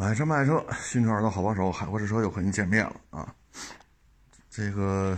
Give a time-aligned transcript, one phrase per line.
[0.00, 3.34] 买车卖车，新车耳朵好帮手，海阔试车又和您见面了啊！
[4.48, 5.14] 这个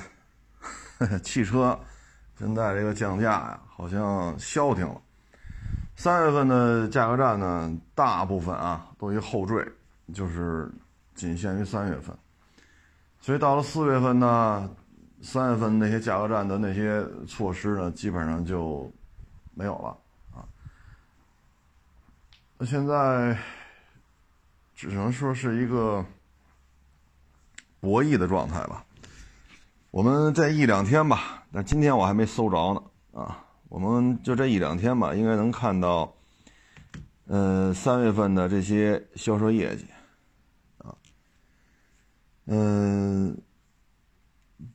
[1.22, 1.78] 汽车
[2.36, 5.00] 现在这个降价呀，好像消停了。
[5.94, 9.64] 三月份的价格战呢，大部分啊都一后缀，
[10.12, 10.68] 就是
[11.14, 12.18] 仅限于三月份。
[13.20, 14.68] 所以到了四月份呢，
[15.22, 18.92] 三月份那些价格战的那些措施呢，基本上就
[19.54, 19.96] 没有了
[20.34, 20.42] 啊。
[22.58, 23.38] 那现在。
[24.82, 26.04] 只能说是一个
[27.78, 28.84] 博弈的状态吧。
[29.92, 32.82] 我们这一两天吧，但今天我还没搜着呢
[33.20, 33.46] 啊。
[33.68, 36.12] 我们就这一两天吧，应该能看到，
[37.26, 39.86] 嗯，三月份的这些销售业绩
[40.78, 40.92] 啊，
[42.46, 43.40] 嗯，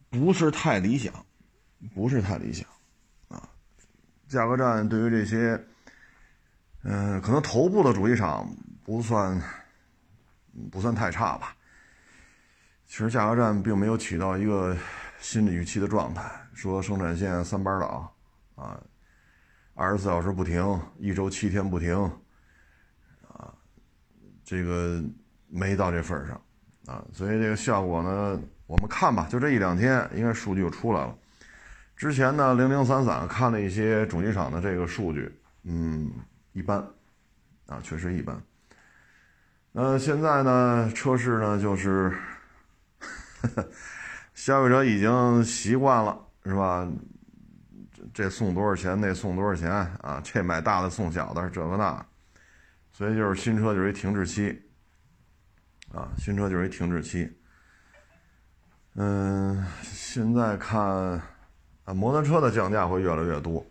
[0.09, 1.13] 不是太理想，
[1.93, 2.65] 不是太理想
[3.27, 3.49] 啊。
[4.29, 5.61] 价格战对于这些，
[6.83, 8.49] 嗯，可能头部的主机厂
[8.85, 9.37] 不算。
[10.71, 11.55] 不算太差吧。
[12.85, 14.75] 其实价格战并没有起到一个
[15.19, 18.15] 心理预期的状态，说生产线三班倒
[18.55, 18.81] 啊，
[19.73, 21.99] 二十四小时不停，一周七天不停
[23.27, 23.53] 啊，
[24.43, 25.03] 这个
[25.47, 26.41] 没到这份上
[26.85, 31.13] 啊，所以这个效果呢，我们看吧，就这一两天，应该数据就出来了。
[31.97, 35.29] 之前呢，零零散散看了一些主机厂的这个数据，
[35.63, 36.09] 嗯，
[36.53, 36.77] 一般
[37.65, 38.41] 啊，确实一般。
[39.77, 42.11] 呃，现在呢，车市呢就是，
[44.33, 46.91] 消费者已经习惯了，是吧？
[48.11, 50.19] 这送多少钱，那送多少钱啊？
[50.23, 52.03] 这买大的送小的，这个那，
[52.91, 54.59] 所以就是新车就是一停滞期，
[55.93, 57.31] 啊，新车就是一停滞期。
[58.95, 60.81] 嗯，现在看，
[61.83, 63.63] 啊，摩托车的降价会越来越多，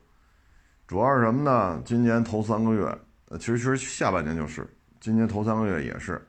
[0.86, 1.82] 主要是什么呢？
[1.84, 4.64] 今年头三个月，呃，其实其实下半年就是。
[5.00, 6.20] 今年头三个月也是，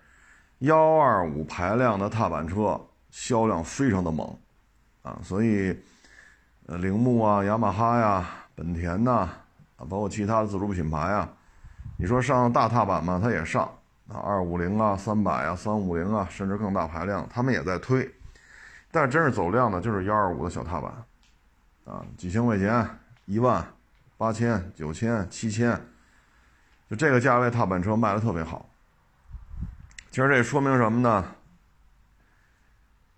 [0.60, 4.38] 幺二五排量的踏板车销量非常的猛，
[5.02, 5.76] 啊，所以，
[6.66, 9.30] 呃，铃木啊、雅马哈呀、本田呐，
[9.78, 11.30] 啊，包括其他的自主品牌啊，
[11.98, 13.64] 你说上大踏板嘛，它也上
[14.08, 18.10] 啊，二五零啊、三百啊、三五零啊，甚至更大排量，他们也在推，
[18.92, 20.92] 但是真是走量的，就是幺二五的小踏板，
[21.86, 22.88] 啊，几千块钱，
[23.26, 23.66] 一万、
[24.18, 25.80] 八千、九千、七千。
[26.90, 28.70] 就这个价位踏板车卖的特别好，
[30.10, 31.26] 其实这说明什么呢？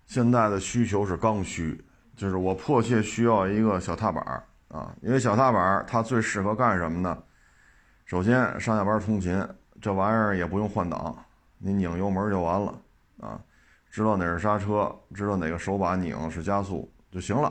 [0.06, 1.84] 现在的需求是刚需，
[2.16, 4.24] 就是我迫切需要一个小踏板
[4.66, 7.16] 啊，因为小踏板它最适合干什么呢？
[8.06, 9.48] 首先上下班通勤，
[9.80, 11.16] 这玩意儿也不用换挡，
[11.58, 12.76] 你拧油门就完了
[13.20, 13.40] 啊，
[13.88, 17.46] 知道哪是刹车，知道哪个手把拧是加速就行了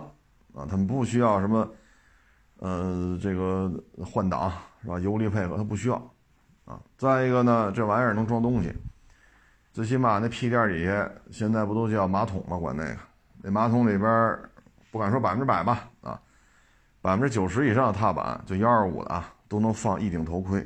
[0.53, 1.71] 啊，他们不需要什么，
[2.57, 3.71] 呃，这个
[4.05, 4.51] 换挡。
[4.81, 4.99] 是吧？
[4.99, 5.95] 油力配合它不需要，
[6.65, 8.73] 啊，再一个呢，这玩意儿能装东西，
[9.73, 12.57] 最起码那屁垫底下现在不都叫马桶吗？
[12.57, 12.97] 管那个，
[13.41, 14.39] 那马桶里边
[14.89, 16.19] 不敢说百分之百吧，啊，
[17.01, 20.65] 百分之九十以上的踏板就幺二五的啊，都能放一顶头盔，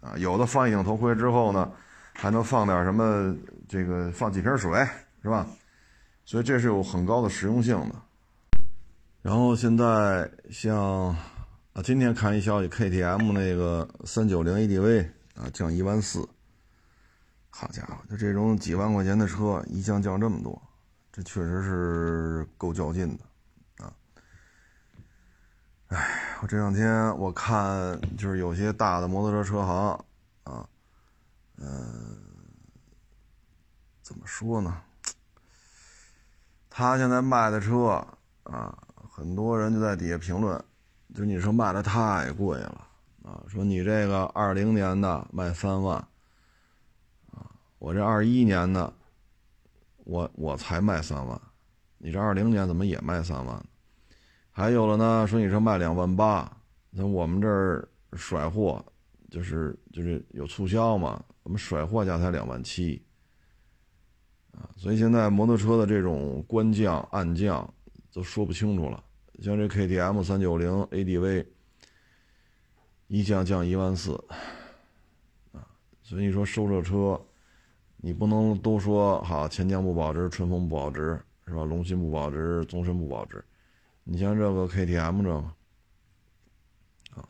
[0.00, 1.70] 啊，有的放一顶头盔之后呢，
[2.12, 3.36] 还能放点什么，
[3.68, 4.86] 这个放几瓶水，
[5.22, 5.46] 是吧？
[6.24, 7.94] 所以这是有很高的实用性的。
[9.22, 11.14] 然后现在像。
[11.74, 16.24] 啊，今天看一消息，KTM 那个三九零 ADV 啊，降一万四。
[17.50, 20.62] 好家伙，就这种几万块钱的车，一降降这么多，
[21.10, 23.92] 这确实是够较劲的啊！
[25.88, 30.04] 哎，我这两天我看就是有些大的摩托车车行
[30.44, 30.68] 啊，
[31.56, 32.16] 嗯，
[34.00, 34.80] 怎么说呢？
[36.70, 38.06] 他现在卖的车
[38.44, 38.78] 啊，
[39.10, 40.64] 很多人就在底下评论。
[41.14, 42.88] 就你说卖的太贵了
[43.22, 43.40] 啊！
[43.46, 45.96] 说你这个二零年的卖三万，
[47.30, 47.48] 啊，
[47.78, 48.92] 我这二一年的，
[49.98, 51.40] 我我才卖三万，
[51.98, 53.64] 你这二零年怎么也卖三万？
[54.50, 56.50] 还有了呢，说你这卖两万八，
[56.90, 58.84] 那我们这儿甩货，
[59.30, 63.00] 就是就是有促销嘛，我们甩货价才两万七，
[64.50, 67.72] 啊，所以现在摩托车的这种官降暗降
[68.12, 69.00] 都说不清楚了。
[69.40, 71.46] 像这 KTM 三九零 ADV
[73.08, 74.12] 一降降一万四
[75.52, 75.66] 啊，
[76.02, 77.20] 所以你说收这车，
[77.96, 81.64] 你不能都说好钱江不保值，春风不保值，是吧？
[81.64, 83.44] 龙鑫不保值，宗申不保值。
[84.04, 85.36] 你像这个 KTM 这个
[87.20, 87.28] 啊，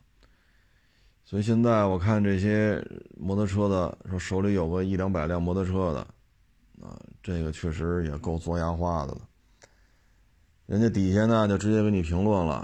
[1.25, 2.81] 所以现在我看这些
[3.17, 5.99] 摩托车的说手里有个一两百辆摩托车的
[6.81, 9.21] 啊，这个确实也够做牙花的了。
[10.65, 12.55] 人家底下呢就直接给你评论了，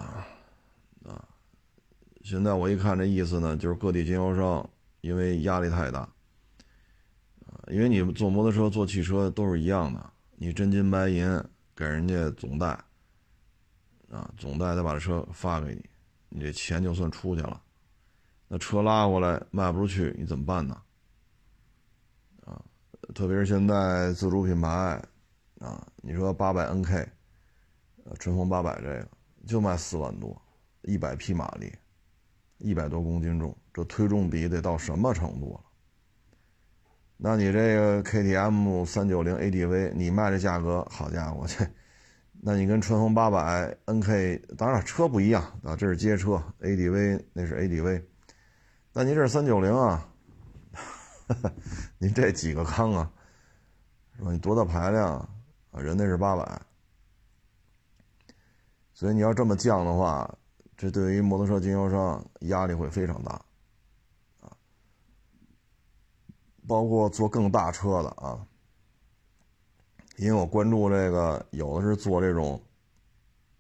[1.06, 1.24] 啊，
[2.24, 4.68] 现在我一看这意思呢，就是各地经销商
[5.02, 6.00] 因为压力太大，
[7.46, 11.44] 啊，因为你坐摩托车、坐汽车都是一样的，你真金白银
[11.76, 12.70] 给人家总代，
[14.10, 15.86] 啊，总代再把这车发给你，
[16.30, 17.62] 你这钱就算出去了。
[18.48, 20.76] 那车拉过来卖不出去，你怎么办呢？
[22.46, 22.60] 啊，
[23.14, 25.00] 特别是现在自主品牌，
[25.60, 27.08] 啊，你说八百 NK，
[28.06, 29.08] 呃春风八百这个
[29.46, 30.40] 就卖四万多，
[30.82, 31.74] 一百匹马力，
[32.58, 35.62] 一百多公斤重，这推重比得到什么程度了？
[37.18, 41.64] 那你这个 KTM 三九零 ADV，你卖这价格，好家伙，这，
[42.42, 48.04] 那你跟春风八百 NK，当然车不一样啊，这是街车，ADV 那是 ADV。
[48.94, 50.10] 那您这是三九零啊？
[52.00, 53.12] 您这几个缸啊？
[54.18, 54.32] 是吧？
[54.32, 55.18] 你多大排量
[55.72, 55.80] 啊？
[55.80, 56.62] 人那是八百，
[59.02, 60.32] 所以你要这么降的话，
[60.78, 63.32] 这对于摩托车经销商压力会非常大
[64.42, 64.56] 啊。
[66.68, 68.46] 包括做更大车的啊，
[70.18, 72.62] 因为我关注这个，有的是做这种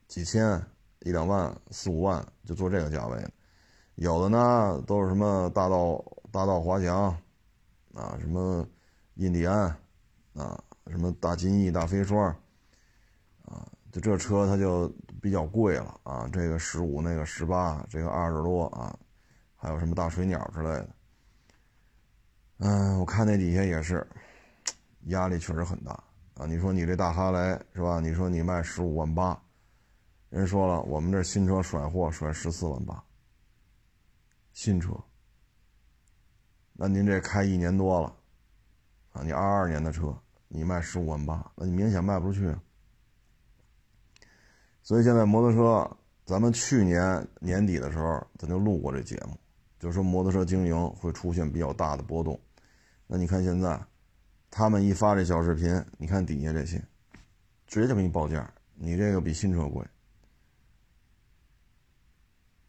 [0.07, 0.63] 几千、
[0.99, 3.31] 一两万、四五万就做这个价位的。
[3.95, 7.05] 有的呢，都是什么大道大道滑翔，
[7.95, 8.63] 啊，什么
[9.15, 9.75] 印第安，
[10.35, 12.27] 啊，什么大金翼大飞霜，
[13.45, 14.87] 啊，就这车它就
[15.21, 16.27] 比较贵了啊。
[16.33, 18.97] 这个十五，那个十八，这个二十多啊，
[19.55, 20.89] 还有什么大水鸟之类的。
[22.57, 24.05] 嗯，我看那底下也是，
[25.05, 25.91] 压力确实很大
[26.33, 26.45] 啊。
[26.45, 27.37] 你说你这大哈雷
[27.73, 27.99] 是吧？
[27.99, 29.41] 你说你卖十五万八，
[30.29, 33.03] 人说了，我们这新车甩货甩十四万八。
[34.53, 34.91] 新车，
[36.73, 38.13] 那您这开一年多了，
[39.13, 40.13] 啊，你二二年的车，
[40.49, 42.55] 你卖十五万八，那你明显卖不出去。
[44.83, 49.37] 所以现在摩托车，咱们去年年底的时候，咱就录过这节目，
[49.79, 52.39] 就说摩托车经营会出现比较大的波动。
[53.05, 53.79] 那你看现在，
[54.49, 56.83] 他们一发这小视频，你看底下这些，
[57.67, 59.85] 直接就给你报价，你这个比新车贵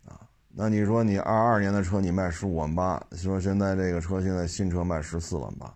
[0.05, 0.29] 啊。
[0.49, 5.75] 那你说你二二年的车你卖十五万八，说现在这个车现在新车卖十四万八，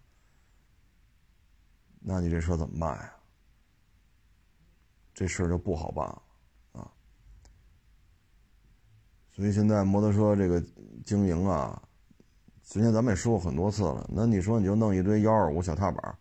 [2.00, 3.12] 那你这车怎么卖啊？
[5.15, 6.23] 这事儿就不好办了
[6.73, 6.93] 啊！
[9.37, 10.59] 所以现在摩托车这个
[11.05, 11.83] 经营啊，
[12.62, 14.09] 之前咱们也说过很多次了。
[14.09, 16.19] 那你说你就弄一堆幺二五小踏板，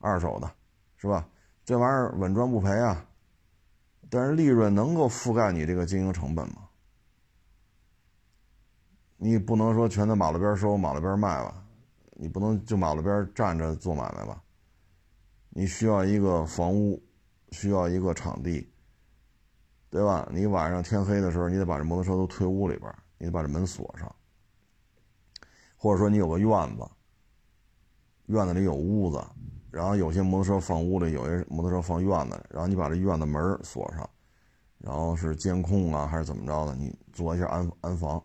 [0.00, 0.52] 二手的，
[0.98, 1.26] 是吧？
[1.64, 3.08] 这玩意儿稳赚不赔啊，
[4.10, 6.68] 但是利润能够覆盖你这个经营成本吗？
[9.16, 11.64] 你不能说全在马路边收，马路边卖吧？
[12.18, 14.42] 你不能就马路边站着做买卖吧？
[15.48, 17.02] 你需要一个房屋，
[17.52, 18.70] 需要一个场地，
[19.88, 20.28] 对吧？
[20.32, 24.14] 你晚上天黑的时候，你得把这摩托车都推屋里边，你得把这门锁上，
[25.76, 26.86] 或者说你有个院子，
[28.26, 29.24] 院子里有屋子，
[29.70, 34.08] 然后有些摩托车放屋里，有些摩托车放院子，然后你把这院子门锁上，
[34.78, 36.74] 然后是监控啊，还是怎么着的？
[36.74, 38.22] 你做一下安安防。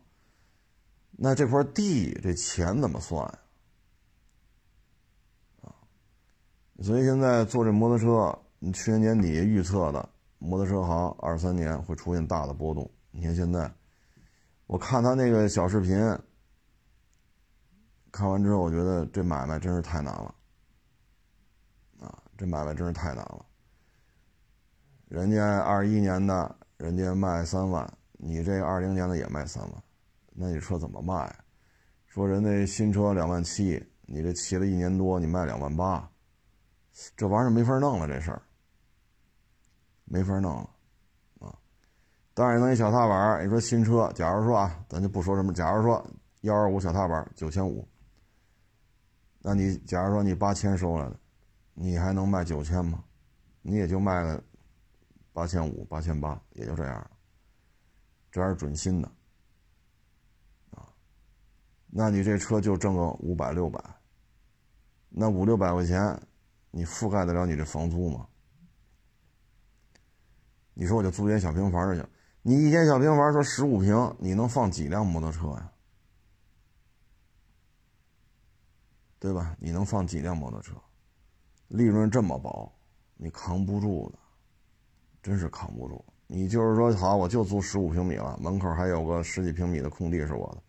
[1.12, 3.40] 那这块地这钱怎么算呀？
[5.62, 5.76] 啊，
[6.82, 10.10] 所以现在做这摩托车，你去年年底预测的
[10.44, 12.90] 摩托车行二三年会出现大的波动。
[13.12, 13.72] 你看现在，
[14.66, 15.96] 我看他那个小视频，
[18.12, 20.34] 看完之后，我觉得这买卖真是太难了。
[22.00, 23.46] 啊，这买卖真是太难了。
[25.10, 29.84] 人家二一年的，人家卖三万，你这二零年的也卖三万。
[30.34, 31.34] 那你车怎么卖？
[32.08, 36.10] 说人那新车两万七，你这骑了一年多，你卖两万八，
[37.16, 38.42] 这玩意儿没法弄了，这事儿
[40.12, 40.70] 没法弄了
[41.40, 41.58] 啊！
[42.34, 46.06] 当然弄一小踏板，你说新车，假如说啊，咱就不说什么，假如说
[46.42, 47.88] 幺二五小踏板九千五，
[49.40, 51.18] 那你假如说你八千收来的，
[51.74, 53.02] 你还能卖九千吗？
[53.62, 54.44] 你也就卖了
[55.32, 57.12] 八千五、八千八，也就这样了，
[58.32, 59.08] 这还是准新的。
[60.72, 60.92] 啊
[61.88, 63.82] 那你这车就挣个五百六百，
[65.08, 66.22] 那五六百块钱，
[66.70, 68.28] 你覆盖得了你这房租吗？
[70.74, 72.08] 你说我就租间小平房就行，
[72.42, 75.72] 你一间小平房说十五平，你能放几辆摩托车呀？
[79.20, 79.56] 对吧？
[79.60, 80.74] 你能放几辆摩托车？
[81.68, 82.72] 利润这么薄，
[83.16, 84.18] 你扛不住的，
[85.22, 86.04] 真是扛不住。
[86.26, 90.64] 你就是说好，我就租十五平米了，门口还有个十几平米的空地是我的。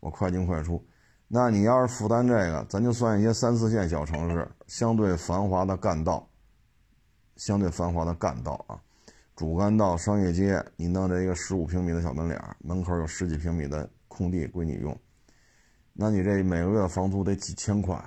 [0.00, 0.84] 我快进快出，
[1.26, 6.28] 那你要是负担这个，咱就算一些三四线小城市相对繁华的干道，
[7.36, 8.78] 相对繁华的干道啊，
[9.36, 14.98] 主干道、商业街，你弄这一个十五平米的小门脸门口有十几平米的空地归你用，
[15.92, 18.02] 那你这每个月的房租得几千块，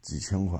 [0.00, 0.56] 几千块，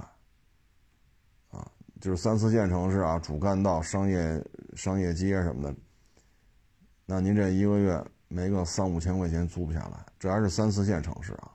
[1.50, 5.76] 啊，就是三四线城市啊，主干道、商业商业街什么的，
[7.06, 11.52] 那您这一个月没个三五千块钱租不下来，这还是三四线城市啊。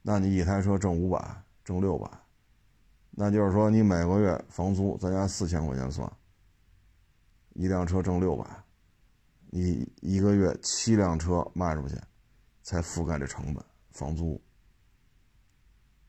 [0.00, 1.22] 那你一台车挣五百，
[1.62, 2.10] 挣六百，
[3.10, 6.10] 那就是说你每个月房租咱按四千块钱算，
[7.54, 8.44] 一辆车挣六百，
[9.50, 11.96] 你一个月七辆车卖出去，
[12.62, 14.40] 才覆盖这成本房租。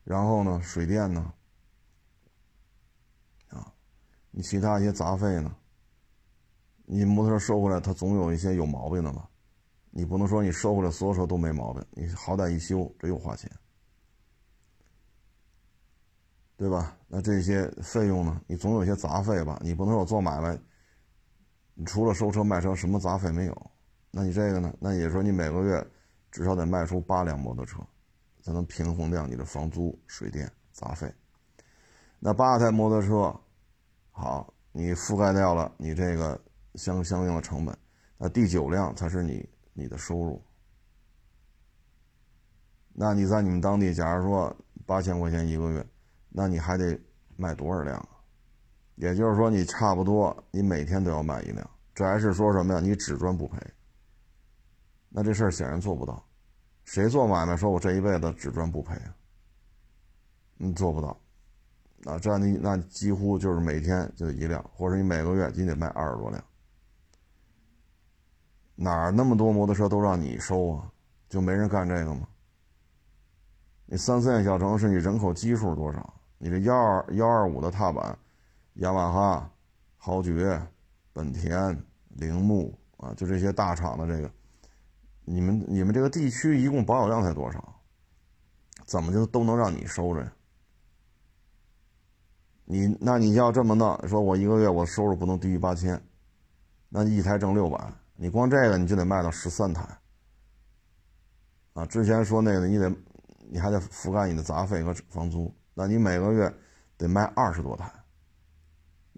[0.04, 1.32] 然后呢，水电呢？
[3.48, 3.72] 啊，
[4.30, 5.56] 你其他一些杂费呢？
[6.84, 9.28] 你摩托车收回来，它总有一些有毛病的嘛。
[9.90, 13.50] 你不能说你收回来所有车都没毛病，你好歹一修，这又花钱，
[16.56, 16.96] 对吧？
[17.08, 18.40] 那这些费用呢？
[18.46, 19.58] 你总有一些杂费吧？
[19.62, 20.56] 你不能说我做买卖，
[21.76, 23.70] 你除了收车卖车，什么杂费没有？
[24.10, 24.74] 那你这个呢？
[24.80, 25.86] 那也说你每个月
[26.32, 27.78] 至少得卖出八辆摩托车。
[28.42, 31.12] 才能平衡掉你的房租、水电、杂费。
[32.20, 33.40] 那八台摩托车，
[34.12, 36.40] 好，你覆盖掉了你这个
[36.76, 37.76] 相相应的成本。
[38.16, 40.40] 那第九辆才是你你的收入。
[42.92, 44.56] 那你在你们当地，假如说
[44.86, 45.84] 八千块钱一个月，
[46.28, 46.96] 那你还得
[47.36, 48.08] 卖多少辆？
[48.96, 51.70] 也就是说，你差不多你每天都要卖一辆。
[51.94, 52.80] 这还是说什么呀？
[52.80, 53.58] 你只赚不赔。
[55.08, 56.22] 那这事儿显然做不到。
[56.84, 59.14] 谁做买卖说我这一辈子只赚不赔啊？
[60.58, 61.08] 你做不到，
[62.04, 66.42] 啊，这样你那几乎就是每天就一辆，或者你每个月你得卖二十多辆，
[68.74, 70.90] 哪儿那么多摩托车都让你收啊？
[71.28, 72.26] 就没人干这个吗？
[73.84, 76.14] 你三四线小城市，你人口基数多少？
[76.38, 78.16] 你这幺二幺二五的踏板，
[78.76, 79.50] 雅马哈、
[79.96, 80.60] 豪爵、
[81.12, 84.30] 本田、铃木啊，就这些大厂的这个。
[85.24, 87.80] 你们你们这个地区一共保有量才多少？
[88.84, 90.32] 怎么就都能让你收着呀？
[92.64, 96.00] 你那你要这么弄，说我一个月我收入不能低于八千，
[96.88, 99.84] 那一台挣六百，你光这个你就得卖到十三台。
[101.72, 102.94] 啊，之前说那个你得，
[103.48, 106.52] 你还得覆盖你的杂费和房租，那你每个月
[106.96, 107.90] 得卖二十多台。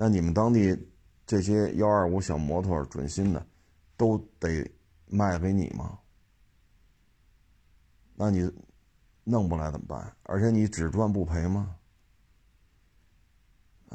[0.00, 0.78] 那你们当地
[1.26, 3.45] 这些幺二五小摩托准新的，
[3.97, 4.71] 都得。
[5.11, 5.99] 卖给你吗？
[8.14, 8.52] 那你
[9.25, 10.14] 弄不来怎么办？
[10.25, 11.75] 而且你只赚不赔吗？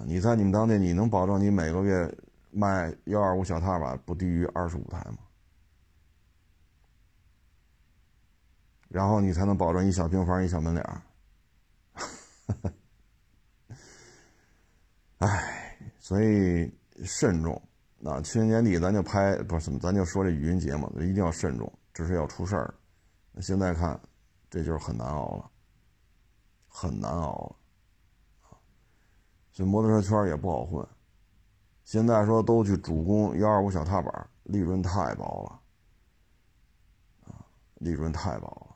[0.07, 2.11] 你在你们当地，你能保证你每个月
[2.49, 5.19] 卖幺二五小踏板不低于二十五台吗？
[8.87, 10.99] 然后你才能保证一小平房一小门脸儿。
[15.19, 15.62] 哎，
[16.03, 16.69] 所以
[17.05, 17.59] 慎重。
[17.97, 22.75] 那去年年底咱就拍不是怎么，咱就说这语音节目，一定要慎重，这是要出事儿。
[23.39, 23.97] 现在看，
[24.49, 25.49] 这就是很难熬了，
[26.67, 27.55] 很难熬
[28.41, 28.57] 了
[29.53, 30.85] 所以摩托车圈也不好混。
[31.85, 35.43] 现在说都去主攻幺二五小踏板，利润太薄
[37.25, 38.75] 了，啊，利润太薄了，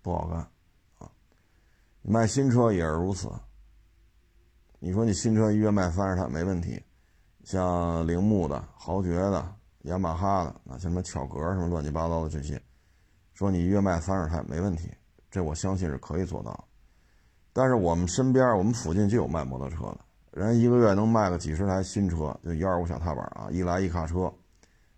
[0.00, 0.38] 不好干
[0.96, 1.12] 啊。
[2.00, 3.30] 卖新车也是如此。
[4.82, 6.82] 你说你新车一月卖三十台没问题。
[7.44, 12.60] 像铃木的、豪爵的、雅马哈的，啊，像什么巧格什么乱七八糟的这些，
[13.34, 14.90] 说你一月卖三十台没问题，
[15.30, 16.68] 这我相信是可以做到。
[17.52, 19.98] 但是我们身边、我们附近就有卖摩托车的，
[20.32, 24.32] 人一个月能卖个几十台新车，就一二五小踏板啊，一来一卡车，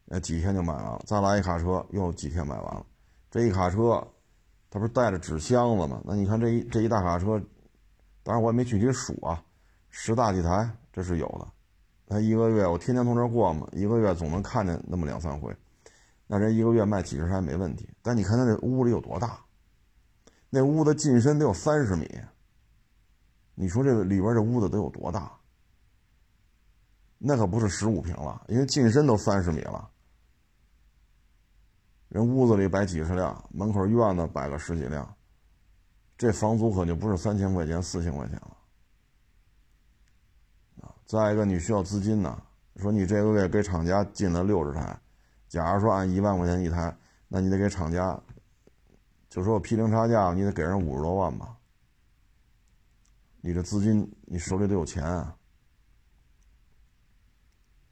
[0.08, 2.84] 呃，几天就卖完了，再来一卡车又几天卖完了。
[3.30, 4.06] 这一卡车，
[4.68, 6.02] 它不是带着纸箱子吗？
[6.04, 7.40] 那你看这一这一大卡车，
[8.24, 9.42] 当然我也没具体数啊，
[9.92, 11.46] 十大几台这是有的。
[12.08, 15.54] 他一个月，我天天从这儿过嘛，一个月总能看见那么两三回。
[16.26, 17.88] 那人一个月卖几十台没问题。
[18.02, 19.38] 但你看他那屋里有多大？
[20.50, 22.10] 那屋子进深得有三十米。
[23.54, 25.30] 你说这个里边这屋子得有多大？
[27.18, 29.88] 那可不是十五平了，因为进深都三十米了。
[32.08, 35.14] 人屋子里摆几十辆，门口院子摆个十几辆，
[36.18, 38.56] 这房租可就不是三千块钱、四千块钱了。
[41.06, 42.42] 再一个，你需要资金呢。
[42.76, 44.98] 说你这个月给厂家进了六十台，
[45.46, 46.96] 假如说按一万块钱一台，
[47.28, 48.18] 那你得给厂家，
[49.28, 51.54] 就说我批零差价，你得给人五十多万吧。
[53.42, 55.36] 你这资金，你手里得有钱啊。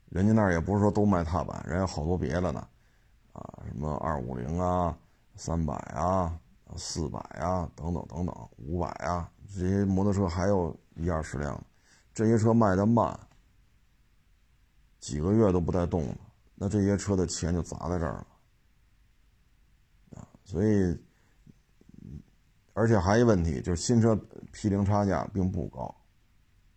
[0.09, 2.67] 人家那儿也不是说都卖踏板，人家好多别的呢，
[3.33, 4.97] 啊，什么二五零啊、
[5.37, 6.35] 三百啊、
[6.77, 11.63] 四百啊等等等等，五百啊，这些摩托车还有一二十辆。
[12.21, 13.19] 这些车卖的慢，
[14.99, 16.19] 几个月都不带动的，
[16.55, 18.27] 那这些车的钱就砸在这儿了
[20.17, 20.29] 啊！
[20.45, 20.95] 所以
[22.75, 24.15] 而且还一问题就是新车
[24.53, 25.95] 批零差价并不高。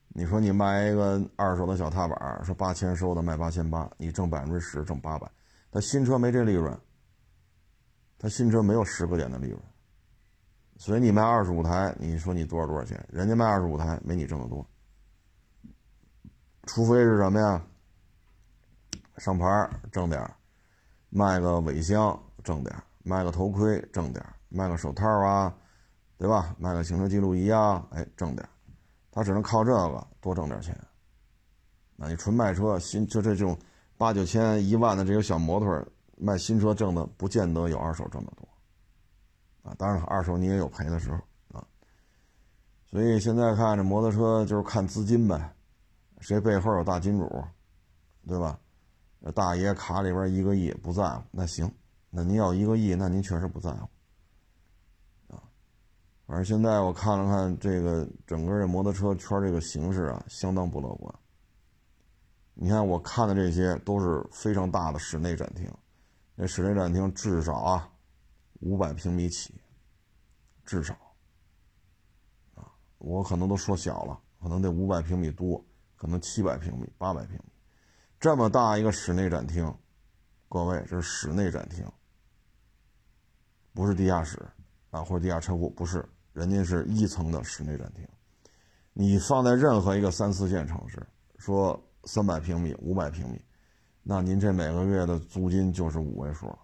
[0.08, 5.30] 你说你卖一个二手的小踏板，说八千收的卖八千八，你挣百分之十，挣八百。
[5.70, 6.80] 他新车没这利润，
[8.18, 9.62] 他新车没有十个点的利润，
[10.78, 13.06] 所以你卖二十五台，你说你多少多少钱？
[13.12, 14.66] 人家卖二十五台没你挣得多。
[16.66, 17.62] 除非是什么呀？
[19.18, 20.28] 上牌挣点
[21.10, 25.54] 卖个尾箱挣点卖个头盔挣点卖个手套啊，
[26.18, 26.56] 对吧？
[26.58, 28.48] 卖个行车记录仪啊，哎，挣点
[29.12, 30.76] 他只能靠这个多挣点钱。
[31.96, 33.56] 那你纯卖车新就这种
[33.98, 35.86] 八九千一万的这个小摩托
[36.18, 39.76] 卖新车挣的不见得有二手挣的多啊。
[39.78, 41.18] 当然，二手你也有赔的时候
[41.60, 41.64] 啊。
[42.90, 45.53] 所以现在看这摩托车就是看资金呗，
[46.24, 47.30] 谁背后有大金主，
[48.26, 48.58] 对吧？
[49.36, 51.70] 大爷卡里边一个亿不在乎，那行，
[52.10, 53.90] 那您要一个亿，那您确实不在乎，
[55.34, 55.44] 啊，
[56.26, 61.14] 反正现在我看了看这个整个这摩托车圈这个形势啊，相当不乐观。
[62.54, 65.70] 你看我看的这些都是非常大的室内展厅，
[66.36, 67.90] 那室内展厅至少啊
[68.60, 69.54] 五百平米起，
[70.66, 70.94] 至少，
[72.56, 75.64] 啊，我可能都说小了，可能得五百平米多，
[75.96, 77.46] 可能七百平米、八百平米。
[78.20, 79.74] 这么大一个室内展厅，
[80.48, 81.86] 各位，这是室内展厅，
[83.74, 84.40] 不是地下室
[84.92, 88.08] 啊，或者地下车库，不是，人家是一层的室内展厅。
[88.94, 91.06] 你放在任何一个三四线城市，
[91.38, 93.42] 说三百平米、五百平米，
[94.04, 96.60] 那您这每个月的租金就是五位数了，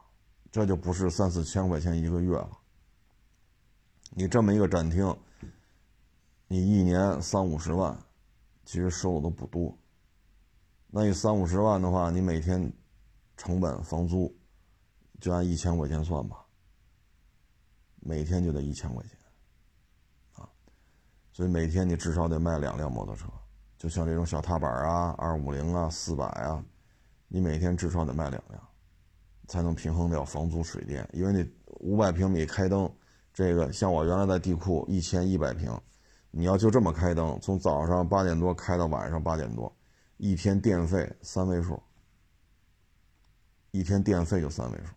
[0.51, 2.51] 这就不是三四千块钱一个月了。
[4.12, 5.17] 你这么一个展厅，
[6.48, 7.98] 你一年三五十万，
[8.69, 9.75] 其实收入都不多。
[10.91, 12.71] 那你三五十万的话，你每天
[13.35, 14.31] 成本房租
[15.19, 16.45] 就按一千块钱算吧，
[17.99, 19.17] 每天就得一千块钱
[20.33, 20.47] 啊，
[21.31, 23.27] 所以每天你至少得卖两辆摩托车，
[23.75, 26.63] 就像这种小踏板啊、二五零啊、四百啊，
[27.27, 28.69] 你每天至少得卖两辆，
[29.47, 31.10] 才能平衡掉房租、水电。
[31.12, 32.88] 因为你五百平米开灯，
[33.34, 35.75] 这个像我原来在地库一千一百平，
[36.31, 39.73] 你要就这么开灯，从早上八点多开到晚上八点多。
[40.17, 41.81] 一天电费三位数，
[43.71, 44.93] 一天电费就三位数，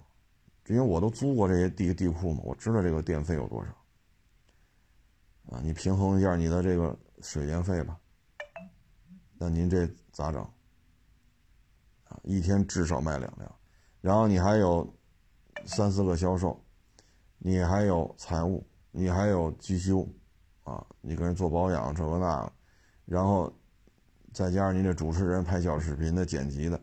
[0.72, 3.70] 因为我都租过这些地地库嘛，我知道这个电费有多少。
[5.50, 7.98] 啊，你平衡一下你的这个水电费吧，
[9.38, 10.42] 那您这咋整？
[12.04, 13.54] 啊，一天至少卖两辆，
[14.00, 14.92] 然后你还有
[15.66, 16.60] 三四个销售，
[17.38, 20.06] 你还有财务，你还有机修，
[20.64, 22.52] 啊，你给人做保养这个那个，
[23.04, 23.52] 然后。
[24.34, 26.80] 再加上您这主持人拍小视频的、剪辑的，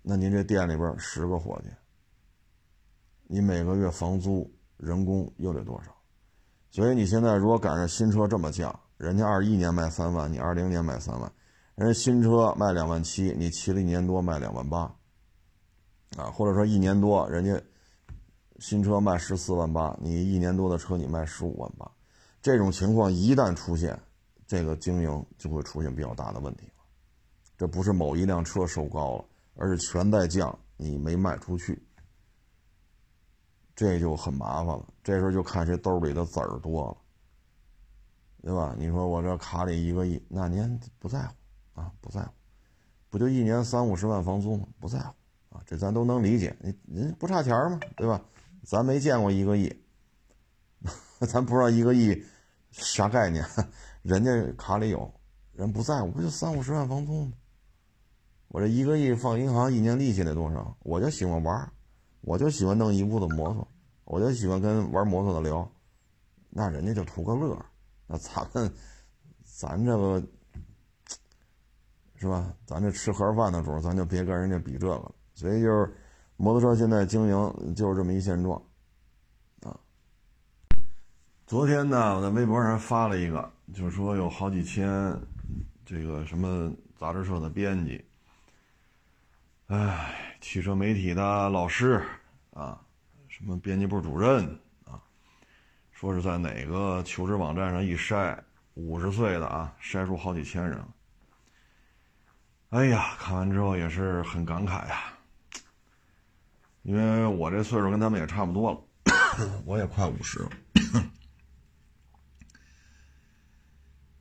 [0.00, 1.68] 那您这店里边十个伙计，
[3.24, 5.94] 你每个月房租、人工又得多少？
[6.70, 11.30] 所以你现在如果赶上新车这么降，人家二一年卖三万，你二零年卖三万，
[11.74, 14.84] 人家新车卖两万七，你骑了一年多卖两万八，
[16.16, 17.62] 啊，或者说一年多人家
[18.60, 21.92] 新车卖十四万八，你一年多的车你卖十五万八，
[22.42, 23.98] 这种情况一旦出现。
[24.44, 26.84] 这个经营就会出现比较大的问题了，
[27.56, 29.24] 这不是某一辆车收高了，
[29.54, 31.82] 而是全在降，你没卖出去，
[33.74, 34.86] 这就很麻烦了。
[35.02, 36.96] 这时候就看谁兜里的子儿多了，
[38.42, 38.74] 对吧？
[38.76, 41.90] 你说我这卡里一个亿，那您不在乎啊？
[42.02, 42.30] 不在乎，
[43.08, 44.66] 不就一年三五十万房租吗？
[44.78, 45.14] 不在乎
[45.56, 46.54] 啊，这咱都能理解。
[46.60, 47.80] 您您不差钱吗？
[47.96, 48.20] 对吧？
[48.64, 49.74] 咱没见过一个亿，
[51.26, 52.22] 咱不知道一个亿
[52.72, 53.44] 啥概念。
[54.02, 55.12] 人家卡里有，
[55.52, 57.32] 人不在乎，不就三五十万房租吗？
[58.48, 60.76] 我这一个亿放银行，一年利息得多少？
[60.80, 61.72] 我就喜欢玩，
[62.20, 63.66] 我就喜欢弄一屋子摩托，
[64.04, 65.70] 我就喜欢跟玩摩托的聊，
[66.50, 67.56] 那人家就图个乐。
[68.06, 68.70] 那咱们，
[69.42, 70.22] 咱这个
[72.16, 72.54] 是吧？
[72.66, 75.14] 咱这吃盒饭的主，咱就别跟人家比这个了。
[75.34, 75.96] 所以就是，
[76.36, 78.60] 摩托车现在经营就是这么一现状，
[81.52, 83.52] 昨天呢，我在微博上发了一个。
[83.74, 85.14] 就是说有好几千，
[85.84, 88.02] 这个什么杂志社的编辑，
[89.66, 92.02] 哎，汽车媒体的老师
[92.54, 92.80] 啊，
[93.28, 94.96] 什么编辑部主任啊，
[95.90, 98.34] 说是在哪个求职网站上一筛，
[98.72, 100.82] 五十岁的啊，筛出好几千人。
[102.70, 105.12] 哎呀，看完之后也是很感慨呀，
[106.80, 108.80] 因为我这岁数跟他们也差不多了，
[109.66, 110.50] 我也快五十了。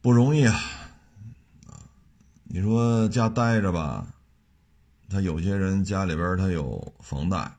[0.01, 0.55] 不容易啊，
[1.67, 1.77] 啊，
[2.45, 4.07] 你说家待着吧，
[5.07, 7.51] 他有些人家里边他有房贷，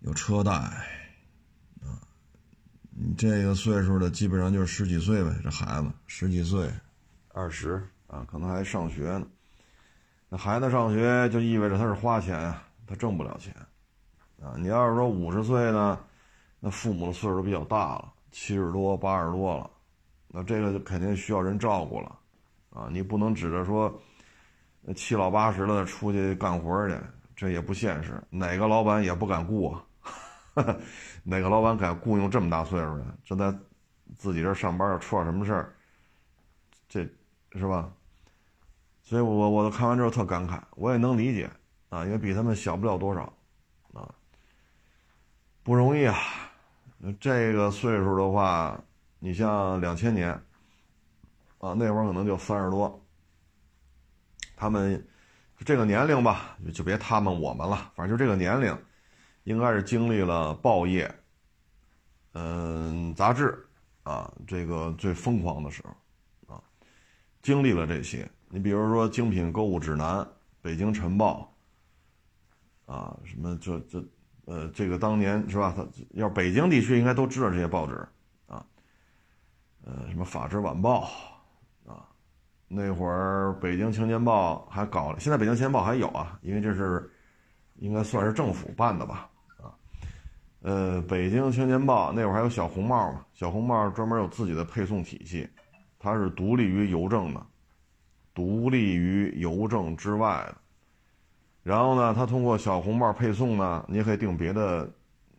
[0.00, 1.96] 有车贷，啊，
[2.90, 6.70] 你这个岁数的基本上就是十几岁呗，这孩子十几岁，
[7.32, 9.26] 二十啊，可能还上学呢。
[10.28, 13.54] 那孩子上学就意味着他是花钱啊，他挣不了钱
[14.42, 14.54] 啊。
[14.58, 15.98] 你要是说五十岁呢，
[16.60, 19.70] 那父母的岁数比较大了，七十多、八十多了，
[20.36, 22.18] 那这个肯定需要人照顾了
[22.68, 22.88] 啊。
[22.90, 23.90] 你不能指着说
[24.94, 26.94] 七老八十了出去干活去，
[27.34, 29.82] 这也不现实，哪个老板也不敢雇啊。
[31.24, 33.18] 哪个老板敢雇佣这么大岁数的？
[33.24, 33.50] 正在
[34.18, 35.74] 自己这上班，要出点什么事儿，
[36.86, 37.00] 这
[37.52, 37.90] 是吧？
[39.02, 41.50] 所以我我都看完之后特感慨，我也能理解
[41.88, 43.32] 啊，因为比他们小不了多少
[43.94, 44.12] 啊，
[45.62, 46.14] 不容易啊。
[47.20, 48.78] 这个岁数的话，
[49.26, 50.30] 你像两千年
[51.58, 53.04] 啊，那会儿可能就三十多，
[54.54, 55.04] 他们
[55.64, 58.78] 这个年龄吧，就别他们我们了，反正就这个年龄。
[59.42, 61.12] 应该是经历了报业，
[62.34, 63.66] 嗯，杂志
[64.04, 66.62] 啊，这个最疯狂的时候，啊，
[67.42, 68.30] 经历了这些。
[68.48, 70.18] 你比如说《精品购物指南》
[70.62, 71.52] 《北京晨报》，
[72.92, 74.04] 啊，什么这这，
[74.44, 75.74] 呃，这个当年是吧？
[75.76, 78.06] 他要北京地区应该都知道这些报纸，
[79.86, 81.08] 呃，什么《法制晚报》，
[81.88, 82.02] 啊，
[82.66, 87.08] 那会儿《北京青年报》还搞了，现在《北京青年报》还有啊，因为这是
[87.76, 89.30] 应该算是政府办的吧。
[89.58, 89.70] 啊
[90.62, 93.24] 呃，北京青年报那会儿还有小红帽嘛？
[93.32, 95.48] 小红帽专门有自己的配送体系，
[96.00, 97.40] 它是独立于邮政的，
[98.34, 100.56] 独立于邮政之外的。
[101.62, 104.90] 然后呢，它通过小红帽配送呢，你也可以订别的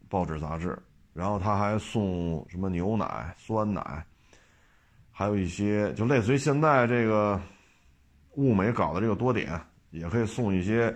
[0.08, 0.82] 报纸杂志。
[1.12, 4.06] 然后他还送什么牛奶、酸奶，
[5.18, 7.42] 还有一些就类似于现在这个
[8.36, 10.96] 物美搞的这个多点，也可以送一些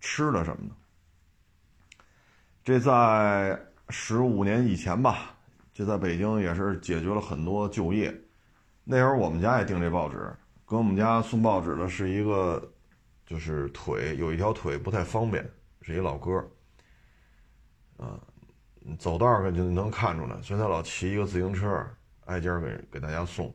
[0.00, 0.74] 吃的什么的。
[2.64, 3.56] 这在。
[3.92, 5.34] 十五年以前吧，
[5.72, 8.14] 就在北京也是解决了很多就业。
[8.84, 10.32] 那会儿我们家也订这报纸，
[10.64, 12.72] 给我们家送报纸的是一个，
[13.26, 15.44] 就是腿有一条腿不太方便，
[15.82, 16.38] 是一老哥。
[17.96, 18.16] 啊，
[18.96, 21.84] 走道儿就能看出来，所以他老骑一个自行车
[22.26, 23.52] 挨家给给大家送。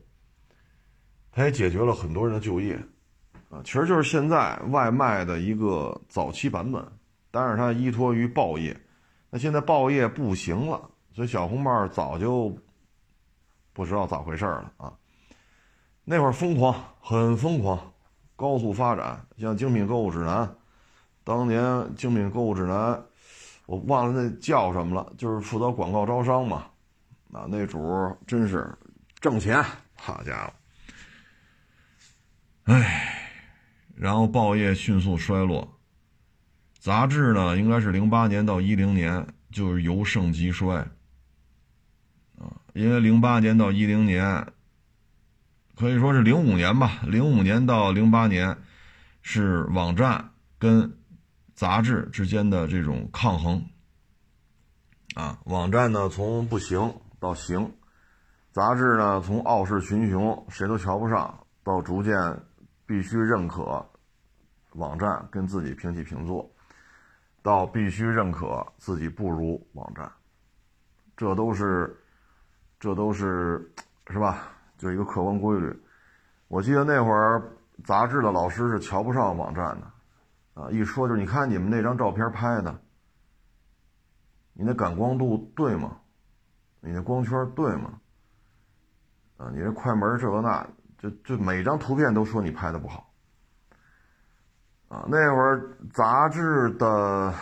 [1.36, 2.74] 他也解决了很多人的就业，
[3.50, 6.82] 啊，其实就是现在外卖的一个早期版本，
[7.30, 8.74] 但是它依托于报业。
[9.28, 12.56] 那现在报业不行了，所以小红帽早就
[13.74, 14.90] 不知道咋回事了啊。
[16.04, 17.78] 那会儿疯狂，很疯狂，
[18.34, 19.22] 高速发展。
[19.36, 20.50] 像精品购物指南，
[21.22, 22.98] 当年精品购物指南，
[23.66, 26.64] 我忘了那叫什么了，就是负责广告招商嘛。
[27.30, 28.74] 啊，那主真是
[29.20, 29.62] 挣钱，
[29.96, 30.52] 好家伙！
[32.66, 33.30] 哎，
[33.94, 35.72] 然后报业迅速衰落。
[36.80, 40.78] 杂志呢，应该是零八年到一零年就是由盛及衰，
[42.38, 44.46] 啊，因为零八年到一零年，
[45.76, 48.56] 可以说是零五年吧，零五年到零八年
[49.22, 50.98] 是网站跟
[51.54, 53.64] 杂志之间的这种抗衡，
[55.14, 57.72] 啊，网站呢从不行到行，
[58.52, 62.14] 杂志呢从傲视群雄，谁都瞧不上，到逐渐
[62.86, 63.84] 必须认可
[64.72, 66.48] 网站跟自己平起平坐。
[67.42, 70.10] 到必须认可自己不如网站，
[71.16, 71.96] 这都是，
[72.80, 73.72] 这都是，
[74.08, 74.48] 是吧？
[74.76, 75.72] 就一个客观规律。
[76.48, 77.40] 我记得那会儿
[77.84, 82.76] 杂志的老师是瞧不上网站的，啊，一说就是你看你们那张照片拍的，
[84.52, 85.96] 你那感光度对吗？
[86.80, 88.00] 你那光圈对吗？
[89.36, 90.66] 啊，你这快门这个那，
[90.98, 93.12] 就就每张图片都说你拍的不好。
[94.88, 97.34] 啊，那会儿杂志的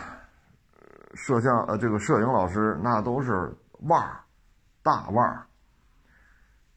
[1.13, 4.19] 摄像呃，这个摄影老师那都是腕儿，
[4.81, 5.45] 大腕儿。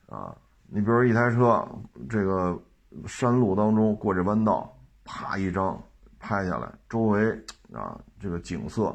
[0.08, 0.36] 啊，
[0.66, 1.66] 你比如一台车，
[2.08, 2.58] 这个
[3.06, 5.82] 山路当中过这弯道，啪一张
[6.18, 7.30] 拍下来，周围
[7.72, 8.94] 啊这个景色，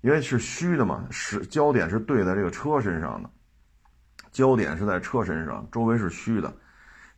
[0.00, 3.30] 因为是虚的嘛，是焦点是对在这个车身上的，
[4.30, 6.52] 焦点是在车身上，周围是虚的，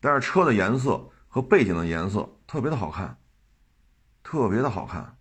[0.04, 3.16] 但是车的颜色和背景的颜色特别的好看。
[4.22, 5.16] 特别的好看，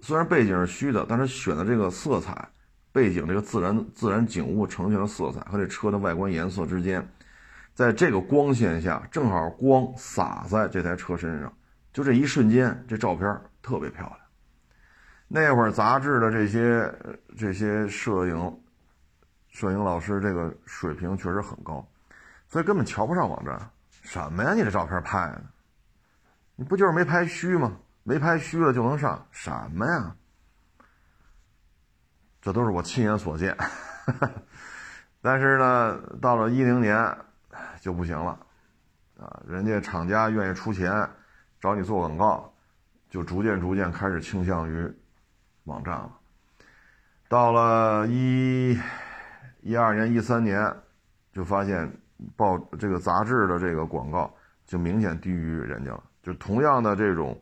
[0.00, 2.48] 虽然背景是虚的，但是选的这个色彩，
[2.92, 7.06] 背景这个自然自然景物呈现的色彩和这车的外观颜色之间，
[7.74, 11.52] 在这个光线下，正好光洒在这台车身上，
[11.92, 14.18] 就这一瞬间，这照片特别漂亮。
[15.26, 16.94] 那会儿杂志的这些
[17.36, 18.60] 这些摄影
[19.48, 21.86] 摄影老师，这个水平确实很高，
[22.48, 23.70] 所以根本瞧不上网站。
[24.08, 24.54] 什么呀？
[24.54, 25.44] 你这照片拍的，
[26.56, 27.76] 你不就是没拍虚吗？
[28.04, 30.16] 没拍虚了就能上什么呀？
[32.40, 33.54] 这都是我亲眼所见。
[35.20, 37.14] 但是呢，到了一零年
[37.82, 38.30] 就不行了，
[39.20, 40.90] 啊，人家厂家愿意出钱
[41.60, 42.50] 找你做广告，
[43.10, 44.90] 就逐渐逐渐开始倾向于
[45.64, 46.10] 网站了。
[47.28, 48.80] 到了一
[49.60, 50.74] 一二年、一三年，
[51.30, 51.92] 就发现
[52.36, 54.32] 报这个杂志的这个广告
[54.66, 57.40] 就明显低于人家了，就同样的这种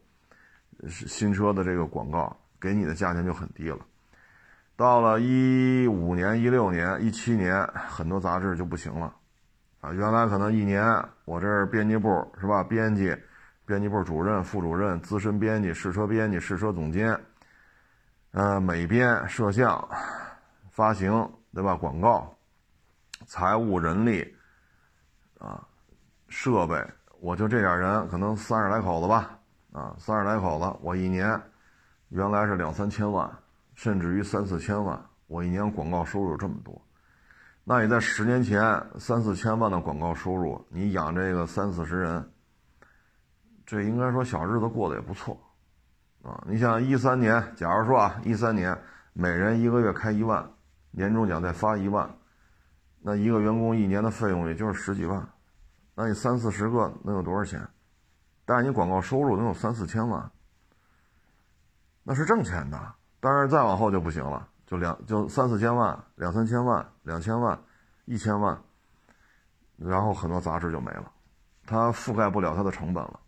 [0.88, 3.78] 新车的这个广告，给你的价钱就很低了。
[4.76, 9.14] 到了一五年、一六年、一七年，很多杂志就不行了，
[9.80, 10.84] 啊，原来可能一年
[11.24, 12.08] 我这儿编辑部
[12.38, 12.62] 是吧？
[12.62, 13.16] 编辑、
[13.64, 17.18] 编辑部主任、副主任、资深编辑、试车编辑、试车总监，
[18.32, 19.82] 呃，美编、摄像、
[20.70, 21.74] 发行，对吧？
[21.74, 22.36] 广告、
[23.24, 24.35] 财务、人力，
[25.46, 25.66] 啊，
[26.28, 26.84] 设备，
[27.20, 29.38] 我就这点人，可能三十来口子吧，
[29.72, 31.40] 啊，三十来口子，我一年
[32.08, 33.30] 原来是两三千万。
[33.74, 36.80] 甚至于三四千万，我一年广告收入这么多，
[37.62, 38.62] 那你在十年前
[38.98, 42.30] 三四千万的广告收入，你养这个三四十人，
[43.66, 45.38] 这应该说小日子过得也不错，
[46.22, 48.74] 啊，你想一三年，假如说啊，一三年
[49.12, 50.50] 每人一个月开一万，
[50.90, 52.08] 年终奖再发一万，
[53.02, 55.28] 那一个员工一年的费用也就是十几万，
[55.98, 57.66] 那你三四十个能有多少钱？
[58.44, 60.30] 但是你广告收入能有三四千万，
[62.04, 62.94] 那是挣钱的。
[63.18, 67.58] 但是，再往后就不行了，就两就三四千万、两三千万、两千万、
[68.04, 68.56] 一千万，
[69.78, 71.10] 然后很多杂志就没了，
[71.66, 73.20] 它覆盖不了它的成本了，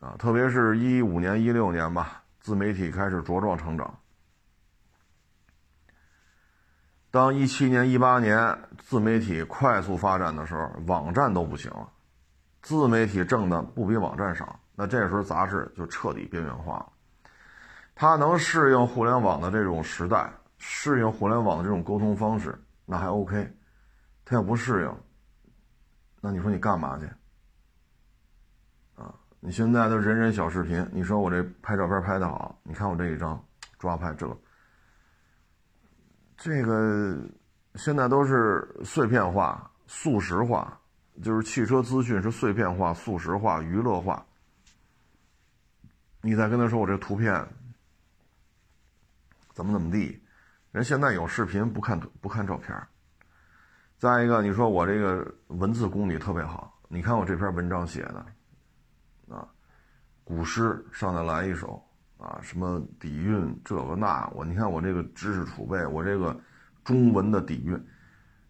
[0.00, 3.98] 啊，特别是一五年、一六年吧，自媒体开始茁壮成长。
[7.10, 11.88] 当一七年、一八年自媒体快速发展的时候，网站都不行了，
[12.62, 16.86] 自媒体挣的不比网站少，那这时候杂志就彻底边缘化了。
[17.94, 23.50] 它能适应互联网的这种时代，适应互联网的这种沟通方式，那还 OK。
[24.22, 24.94] 它要不适应，
[26.20, 27.06] 那你说你干嘛去？
[29.00, 33.42] 啊，你现在都人人小视频，你说我这拍照片拍的好，你看我这一张
[33.78, 34.36] 抓拍这个，
[36.36, 37.18] 这个
[37.74, 40.78] 现在都是碎片化、速食化，
[41.22, 44.24] 就是汽车资讯是碎片化、速食化、娱乐化。
[46.20, 47.46] 你再跟他说我这图片。
[49.54, 50.22] 怎么怎么地？
[50.70, 52.78] 人现在有视频不看不看照片
[53.96, 58.26] 再一个，你说我这个文字功底特别好，你看我这篇文章写的，
[59.34, 59.48] 啊，
[60.24, 61.82] 古诗上来来一首
[62.26, 66.36] 啊，什么底蕴这个那，我你看我这个知识储备，我这个
[66.84, 67.80] 中文的底蕴，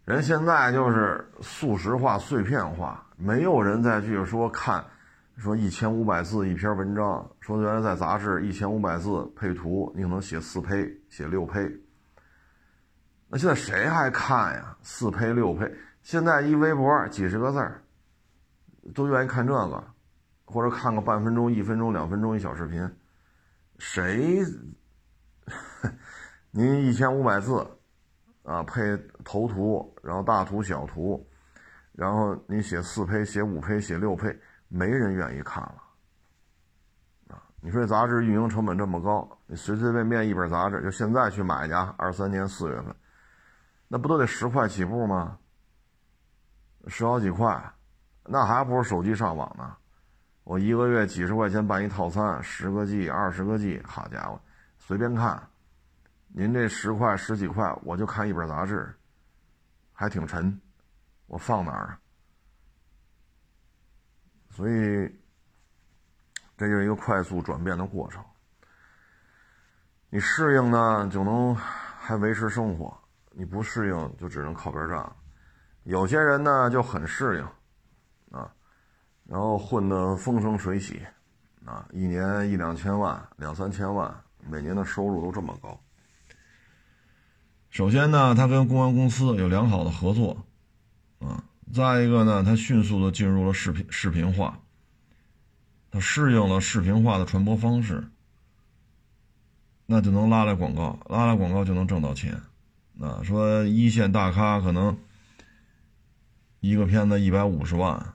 [0.06, 4.82] 人现在就是速食化、碎片化，没有人再去说看。
[5.36, 11.70] 说一千五百字一篇文章，说原来在杂志一千五百字配图，你可能写四配，写六配。
[13.28, 14.74] 那现在谁还看呀？
[14.80, 15.70] 四配六配，
[16.02, 17.82] 现在一微博几十个字儿，
[18.94, 19.84] 都愿意看这个，
[20.46, 22.90] 或者看个半分钟、一分钟、两分钟一小视频，
[23.78, 24.42] 谁？
[26.50, 27.66] 您一千五百字
[28.42, 31.28] 啊，配头图，然后大图、小图，
[31.92, 34.38] 然后你写四配、写五配、写六配。
[34.68, 35.80] 没人愿意看了，
[37.28, 37.40] 啊！
[37.60, 42.92] 你说杂志运营成本这么高，你随随便便一本杂志，就现在去买去，二三年四月份，
[43.86, 45.38] 那不都得十块起步吗？
[46.88, 47.72] 十好几块，
[48.24, 49.76] 那还不如手机上网呢。
[50.46, 54.40] 我一个月几十块钱办一套餐，十个 G、二十个 G，好家伙，
[54.78, 55.42] 随便看。
[56.28, 58.94] 您这十块十几块，我就看一本杂志，
[59.92, 60.56] 还挺沉，
[61.26, 61.98] 我放哪儿？
[64.50, 65.12] 所以，
[66.56, 68.22] 这就是一个快速转变的过程。
[70.10, 72.96] 你适应呢，就能还维持生活；
[73.32, 75.12] 你不适应，就只能靠边站。
[75.82, 77.48] 有些人呢就很适应，
[79.28, 81.00] 然后混得风生水起，
[81.64, 84.14] 啊，一年一两千万、两三千万，
[84.48, 85.80] 每年的收入都这么高。
[87.70, 90.46] 首先呢，他跟公关公司有良好的合作，
[91.20, 91.44] 啊。
[91.74, 94.60] 再一个呢，他迅速的进入了视频视频化，
[95.90, 98.04] 他适应了视频化的传播方式，
[99.84, 102.40] 那就能拉来广告，拉来广告就能挣到钱。
[103.00, 104.96] 啊，说一线大咖可能
[106.60, 108.14] 一个片子一百五十万，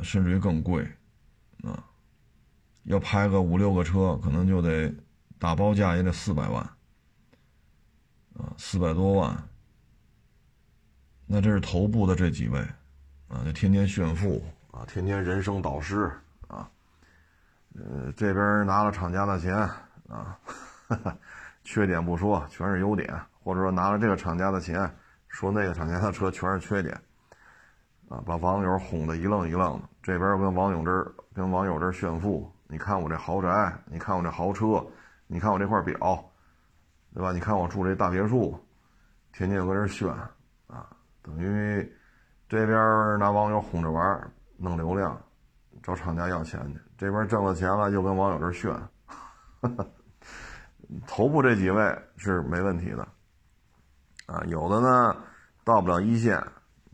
[0.00, 0.82] 甚至于更贵，
[1.62, 1.82] 啊，
[2.84, 4.92] 要拍个五六个车，可能就得
[5.38, 6.62] 打包价也得四百万，
[8.34, 9.36] 啊，四百多万。
[11.26, 12.60] 那这是头部的这几位，
[13.28, 14.44] 啊，就天天炫富。
[14.70, 16.12] 啊，天天人生导师
[16.48, 16.70] 啊，
[17.74, 19.56] 呃，这边拿了厂家的钱
[20.06, 20.38] 啊，
[21.64, 24.94] 缺点不说，全是优点，或者说拿了这个厂家的钱，
[25.28, 27.00] 说那个厂家的车全是缺点，
[28.08, 29.88] 啊，把网友哄得一愣一愣的。
[30.02, 34.84] 这边跟网友这儿跟网友这儿炫富，你看我这豪宅，你看我这豪车，
[35.26, 35.98] 你看我这块表，
[37.12, 37.32] 对吧？
[37.32, 38.58] 你看我住这大别墅，
[39.32, 40.08] 天天搁这炫，
[40.68, 40.86] 啊，
[41.22, 41.92] 等于
[42.48, 45.20] 这边拿网友哄着玩，弄流量，
[45.82, 46.80] 找厂家要钱去。
[46.96, 48.72] 这边挣了钱了，又跟网友这儿炫。
[51.08, 53.08] 头部这几位是没问题的，
[54.26, 55.16] 啊，有的呢
[55.64, 56.40] 到不了一线，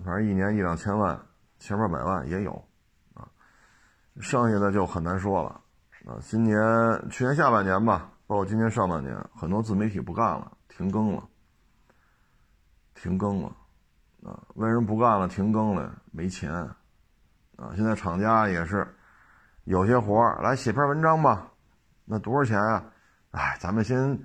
[0.05, 1.21] 反正一年一两千万、
[1.59, 2.53] 千八百万也有，
[3.15, 3.29] 啊，
[4.21, 5.61] 剩下的就很难说了，
[6.07, 6.59] 啊，今年
[7.11, 11.29] 去年下半年吧，包括今年上半年，很多自媒体不干了，停更了，
[12.95, 13.49] 停更了，
[14.25, 15.29] 啊，为什么不干了？
[15.29, 16.53] 停更了，没钱，
[17.57, 18.87] 啊，现在厂家也是
[19.65, 21.51] 有些活儿来写篇文章吧，
[22.05, 22.85] 那多少钱啊？
[23.31, 24.19] 哎，咱们先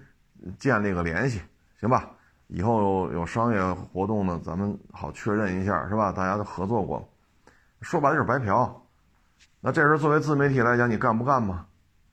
[0.60, 1.42] 建立个联系，
[1.80, 2.12] 行吧？
[2.48, 6.12] 以后有商业活动呢，咱们好确认一下，是吧？
[6.12, 7.08] 大家都合作过，
[7.82, 8.82] 说白了就是白嫖。
[9.60, 11.66] 那这时候作为自媒体来讲，你干不干吗？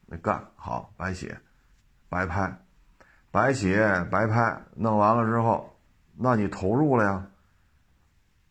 [0.06, 1.38] 你干好，白写，
[2.08, 2.52] 白拍，
[3.30, 5.72] 白写白拍，弄完了之后，
[6.16, 7.26] 那你投入了呀，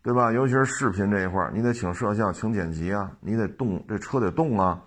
[0.01, 0.31] 对吧？
[0.31, 4.81] 尤其是视频这一块，你得请摄像，请剪辑啊，你得动这车得动啊。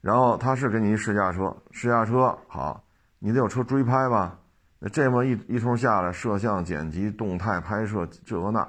[0.00, 2.84] 然后他是给你一试驾车，试驾车好，
[3.18, 4.38] 你得有车追拍吧？
[4.88, 8.68] 这么一一通下来，摄像、剪辑、动态拍摄，这个那，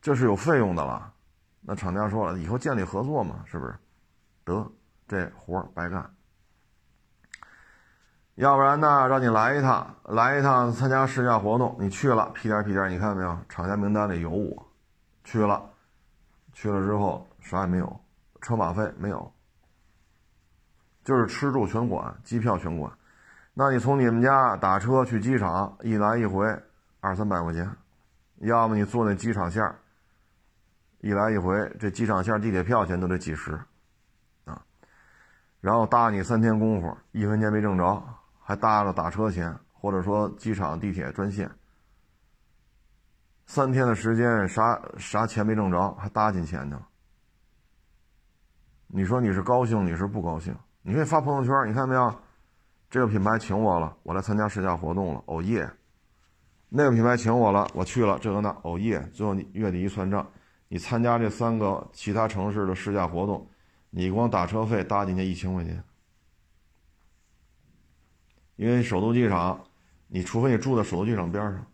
[0.00, 1.12] 这是有费用的了。
[1.60, 3.74] 那厂家说了，以后建立合作嘛，是不是？
[4.44, 4.72] 得，
[5.08, 6.08] 这活白干。
[8.36, 13.38] 要不然呢，让你来一趟，来一趟参加试驾活动，你去了，屁颠屁颠，你看到没有？
[13.48, 14.66] 厂家名单里有我，
[15.24, 15.68] 去了，
[16.52, 18.00] 去了之后啥也没有，
[18.42, 19.32] 车马费没有。
[21.02, 22.92] 就是吃住全管，机票全管。
[23.58, 26.46] 那你从你们家打车去机场，一来一回
[27.00, 27.64] 二三百块钱；
[28.46, 29.64] 要么你坐那机场线
[31.00, 33.58] 一来一回这机场线地铁票钱都得几十
[34.44, 34.62] 啊。
[35.62, 38.02] 然后搭你三天功夫，一分钱没挣着，
[38.38, 41.50] 还搭了打车钱，或者说机场地铁专线。
[43.46, 46.86] 三天的时间，啥啥钱没挣着，还搭进钱去了。
[48.86, 50.54] 你说你是高兴，你是不高兴？
[50.82, 52.14] 你可以发朋友圈，你看没有？
[52.88, 55.68] 这个品牌请我了，我来参加试驾活动了，哦耶！
[56.68, 59.00] 那个品牌请我了，我去了，这个那，哦耶！
[59.12, 60.26] 最后你月底一算账，
[60.68, 63.46] 你参加这三个其他城市的试驾活动，
[63.90, 65.82] 你光打车费搭进去一千块钱。
[68.56, 69.62] 因为首都机场，
[70.08, 71.66] 你除非你住在首都机场边上，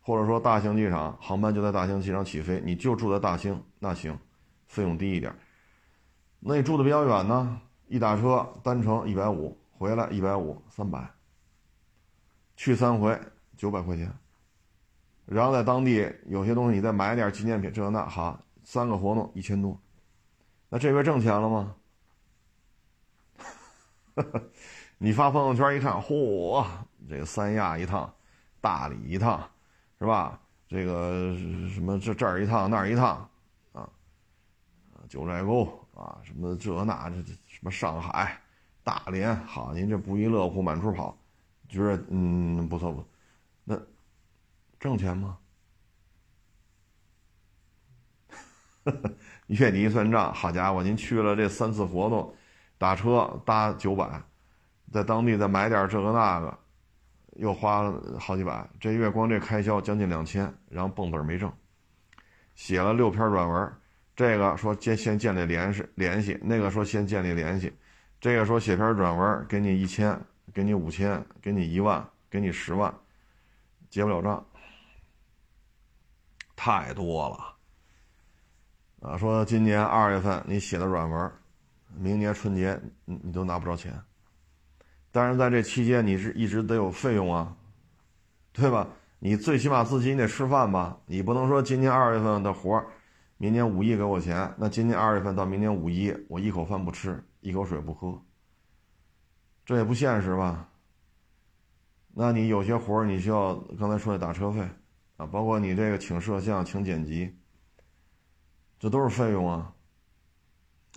[0.00, 4.18] 或者说大兴机场，航班就在大兴机场起飞，你就住在大兴，那行，
[4.66, 5.32] 费用低一点。
[6.40, 7.60] 那你住的比较远呢？
[7.86, 11.08] 一打车单程一百五，回来一百五，三百。
[12.56, 13.16] 去三回
[13.56, 14.12] 九百块钱，
[15.24, 19.80] 然后在当地有些东西你再买点纪念品，这那好，三个活动一千多，
[20.68, 21.76] 那这边挣钱了吗？
[24.98, 26.66] 你发朋友圈一看，嚯，
[27.08, 28.12] 这个三亚一趟，
[28.60, 29.48] 大理一趟，
[30.00, 30.40] 是吧？
[30.66, 31.32] 这个
[31.72, 33.30] 什么这这儿一趟那儿一趟，
[33.72, 33.88] 啊，
[35.08, 35.64] 九寨沟
[35.94, 37.32] 啊，什么这那这这。
[37.46, 38.40] 什么上海、
[38.88, 41.14] 大连，好，您这不亦乐乎，满处跑，
[41.68, 43.08] 觉得嗯不错不错，
[43.62, 43.78] 那
[44.80, 45.36] 挣钱吗？
[49.48, 52.34] 月底一算账，好家伙，您去了这三次活动，
[52.78, 54.22] 打车搭九百，
[54.90, 56.58] 在当地再买点这个那个，
[57.36, 61.52] 又花了好几百，这月光这开销将近两千，然后蹦子没挣，
[62.54, 63.70] 写了六篇软文。
[64.16, 67.70] 这个说先先建立联系联系，那个说先建立联系，
[68.20, 70.18] 这个说写篇软文给你一千，
[70.52, 72.92] 给你五千，给你一万，给你十万，
[73.88, 74.44] 结不了账，
[76.56, 77.54] 太多了。
[79.08, 81.32] 啊，说今年二月份你写的软文，
[81.96, 83.96] 明年春节你你都拿不着钱，
[85.12, 87.56] 但是在这期间你是一直得有费用啊，
[88.52, 88.88] 对吧？
[89.20, 92.86] 你最起码自己你得吃饭吧，你不能说今年二月份的活儿。
[93.36, 98.20] 明年五一给我钱，那今年二月份到明年五一，我一口饭不吃，一口水不喝，
[99.64, 100.68] 这也不现实吧？
[102.14, 104.68] 那你有些活儿你需要刚才说的打车费
[105.16, 107.36] 啊，包括你这个请摄像、请剪辑，
[108.78, 109.72] 这都是费用啊，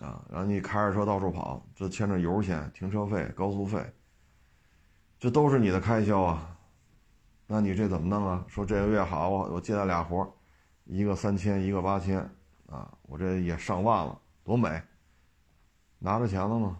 [0.01, 3.85] 啊，然后你开着车到处跑，这牵着油钱、停车费、高速费，
[5.19, 6.57] 这都是你的开销啊。
[7.45, 8.43] 那你这怎么弄啊？
[8.47, 10.31] 说这个月好，我我接了俩活儿。
[10.85, 12.19] 一个三千，一个八千，
[12.65, 14.81] 啊，我这也上万了，多美！
[16.03, 16.79] 拿着钱了吗？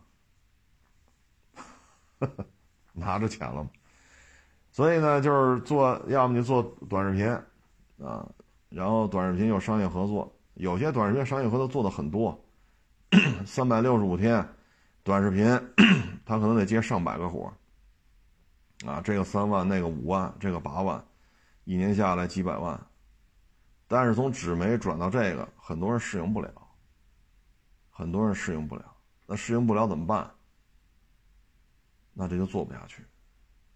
[2.94, 3.70] 拿着钱了吗？
[4.72, 7.28] 所以呢，就是做，要么就做短视频，
[8.04, 8.28] 啊，
[8.70, 12.44] 然后短视频有商业合作，有些短视频商业合作做的很多，
[13.46, 14.44] 三百六十五天，
[15.04, 15.46] 短视频
[16.26, 17.54] 他可能得接上百个活
[18.88, 21.06] 啊，这个三万，那个五万，这个八万，
[21.66, 22.80] 一年下来几百万，
[23.88, 26.52] 但是从纸媒转到这个，很多人适应不了，
[27.92, 28.91] 很多人适应不了，
[29.32, 30.30] 那适应不了怎么办？
[32.12, 33.02] 那这就做不下去，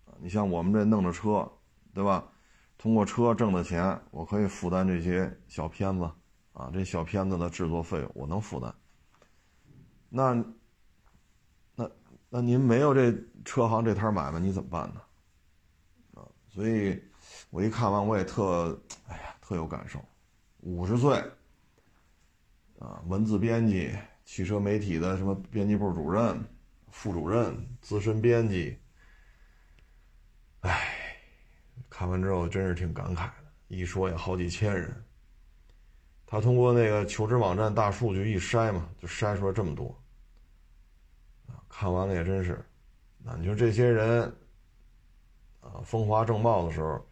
[0.03, 1.49] 啊，你像我们这弄着车，
[1.93, 2.29] 对吧？
[2.77, 6.11] 通过车挣的钱，我可以负担这些小片子，
[6.51, 8.75] 啊，这小片子的制作费用我能负担。
[10.09, 10.33] 那，
[11.73, 11.89] 那
[12.29, 15.01] 那您没有这车行这摊买卖，你怎么办呢？
[16.15, 17.01] 啊，所以，
[17.49, 18.77] 我一看完我也特，
[19.07, 20.03] 哎呀，特有感受。
[20.59, 21.17] 五十岁，
[22.77, 26.43] 啊，文字编辑，汽车媒体的什么编辑部主任。
[26.91, 28.79] 副主任、资深编辑，
[30.61, 31.19] 哎，
[31.89, 33.33] 看完之后真是挺感慨的。
[33.67, 35.03] 一说也好几千人，
[36.25, 39.93] 他通过那个求职网站大数据一筛嘛，就筛出来这么多。
[41.67, 42.65] 看完了也真是，
[43.17, 44.33] 那你说这些人，
[45.59, 47.05] 啊，风华正茂的时候，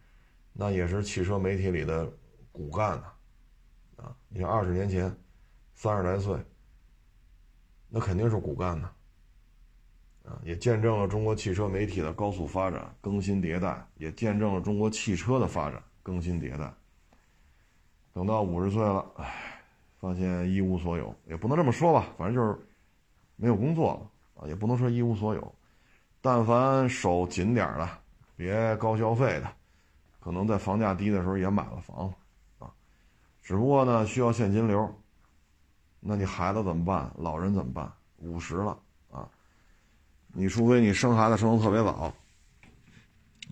[0.54, 2.10] 那也是汽车媒体里的
[2.50, 3.04] 骨干呢，
[3.96, 5.14] 啊，你看二十年前，
[5.74, 6.42] 三十来岁，
[7.94, 8.90] 那肯定是骨干呢。
[10.24, 16.72] 啊，也见证了中国汽车媒体的高速发展、更新迭代，也见证了中国汽车的发展、更新迭代。
[18.12, 19.62] 等到五十岁了，唉，
[20.00, 22.58] 发现一无所有，也不能这么说吧，反正就是
[23.36, 25.54] 没有工作了啊，也不能说一无所有。
[26.20, 27.88] 但凡手紧点的，
[28.34, 29.52] 别高消费的，
[30.18, 32.14] 可能在房价低的时候也买了房子
[32.64, 32.72] 啊。
[33.40, 34.92] 只不过呢，需要现金流。
[36.06, 37.10] 那你孩子怎么办？
[37.16, 37.90] 老人怎么办？
[38.18, 38.78] 五十了
[39.10, 39.26] 啊。
[40.34, 42.12] 你除非你生孩子生的特别早，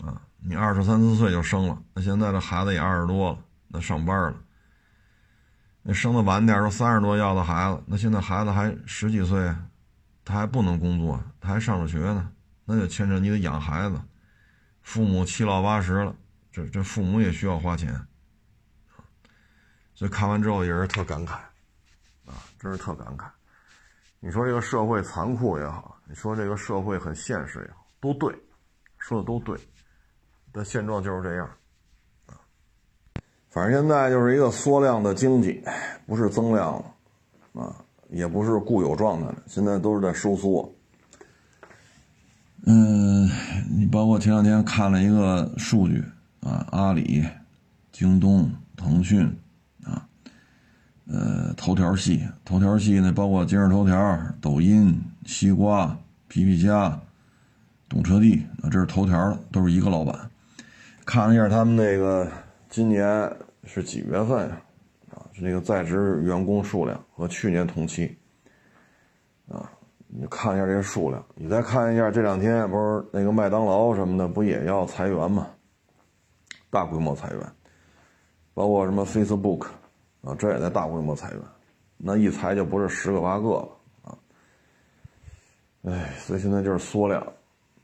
[0.05, 3.39] 啊，你二十三四岁就生了，那现在这孩子也二十多了，
[3.69, 4.37] 那上班了。
[5.83, 9.55] 那生的晚点，都三十多要的孩子，那现在孩子还十几岁，
[10.25, 12.31] 他还不能工作，他还上着学呢，
[12.67, 13.99] 那就牵扯你得养孩子，
[14.83, 16.15] 父母七老八十了，
[16.51, 18.07] 这这父母也需要花钱，
[19.95, 21.39] 所以看完之后也是特感慨，
[22.63, 23.25] 真是特感慨。
[24.21, 25.99] 你说这个社会残酷也好。
[26.05, 28.35] 你说这个社会很现实也好，都对，
[28.99, 29.59] 说的都对，
[30.53, 31.47] 但现状就是这样，
[32.27, 32.37] 啊，
[33.49, 35.65] 反正现在就是一个缩量的经济，
[36.07, 36.75] 不是增量
[37.55, 37.75] 了，啊，
[38.11, 40.71] 也不是固有状态了，现在都是在收缩。
[42.67, 43.27] 嗯，
[43.71, 46.05] 你包括前两天看了一个数据
[46.41, 47.25] 啊，阿里、
[47.91, 49.35] 京东、腾讯，
[51.09, 55.97] 呃，头条系，头条系呢，包括今日头条、抖音、西瓜。
[56.29, 56.99] 皮皮虾、
[57.91, 60.19] 懂车帝啊，这是头条，都是一个老板。
[61.05, 62.27] 看了一下他们那个
[62.71, 63.31] 今年
[63.65, 64.49] 是几月份？
[65.11, 68.17] 啊，是那个在职员工数量和去年同期。
[69.47, 69.71] 啊，
[70.07, 75.47] 你看一下这些数量，你再看一下这两天不是那个麦当劳什么的不也要裁员吗？
[76.71, 77.41] 大规模裁员，
[78.55, 79.67] 包括什么 Facebook
[80.23, 81.41] 啊，这也在大规模裁员。
[81.97, 83.69] 那一裁就不是十个八个了
[84.03, 84.19] 啊。
[85.83, 87.21] 哎，所以现在就是缩量，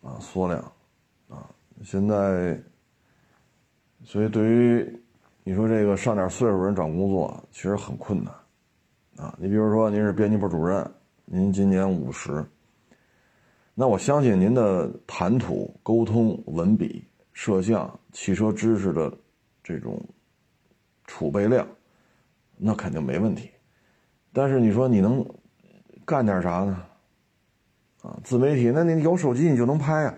[0.03, 0.61] 啊，缩量，
[1.29, 1.49] 啊，
[1.85, 2.61] 现在，
[4.05, 5.03] 所以对于
[5.45, 8.33] 你说这个上点岁数人找工作，其实很困难，
[9.17, 10.89] 啊，你比如说您是编辑部主任，
[11.25, 12.45] 您今年五十，
[13.75, 19.13] 那我相信您的谈吐、沟通、文笔、摄像、汽车知识的
[19.63, 20.01] 这种
[21.05, 21.67] 储备量，
[22.59, 23.51] 那肯定没问题，
[24.33, 25.25] 但是你说你能
[26.05, 26.83] 干点啥呢？
[28.03, 30.15] 啊，自媒体，那你有手机你就能拍啊。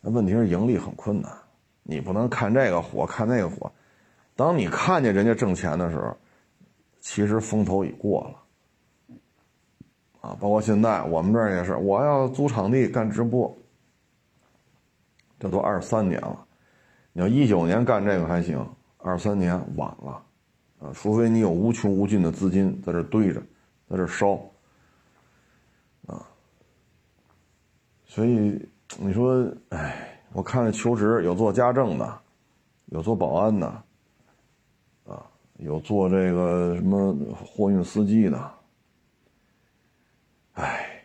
[0.00, 1.32] 那问题是盈利很困难，
[1.82, 3.70] 你不能看这个火，看那个火。
[4.36, 6.16] 当你看见人家挣钱的时候，
[7.00, 9.18] 其实风头已过了。
[10.20, 13.56] 啊，包括现在我们这儿也是，我要租场地干直播，
[15.38, 16.46] 这都二三年了。
[17.12, 18.66] 你要一九年干这个还行，
[18.98, 20.22] 二三年晚了。
[20.84, 23.40] 啊，除非你有无穷无尽的资金在这堆着，
[23.88, 24.34] 在这烧。
[26.06, 26.20] 啊
[28.06, 28.60] 所以
[28.98, 32.20] 你说，哎，我看求职有做家政的，
[32.86, 33.66] 有做保安的，
[35.04, 35.26] 啊，
[35.56, 38.52] 有做这个什么货运司机的，
[40.52, 41.02] 哎，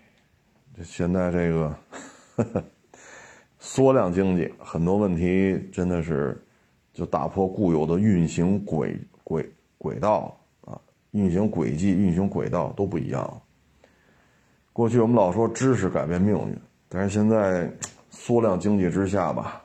[0.78, 1.76] 这现在这个
[3.58, 6.40] 缩量经济，很多问题真的是
[6.94, 13.42] 就打破固有的运行轨轨轨道啊，运行轨迹、运行轨道都不一样。
[14.72, 16.56] 过去我们老说知识改变命运。
[16.92, 17.72] 但是现在
[18.10, 19.62] 缩量经济之下吧，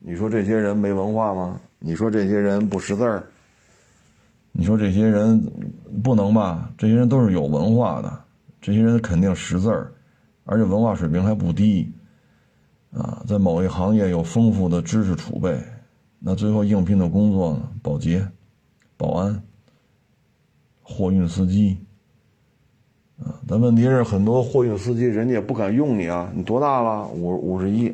[0.00, 1.60] 你说这些人没文化吗？
[1.80, 3.26] 你说这些人不识字儿，
[4.52, 5.40] 你说这些人
[6.04, 6.70] 不能吧？
[6.78, 8.24] 这些人都是有文化的，
[8.60, 9.92] 这些人肯定识字儿，
[10.44, 11.92] 而且文化水平还不低，
[12.92, 15.60] 啊，在某一行业有丰富的知识储备。
[16.20, 17.68] 那最后应聘的工作呢？
[17.82, 18.24] 保洁、
[19.02, 19.42] 保安、
[20.80, 21.76] 货运司机，
[23.18, 26.30] 啊，但问题是很多货运司机人家也不敢用你啊！
[26.32, 27.08] 你多大了？
[27.08, 27.92] 五五十一，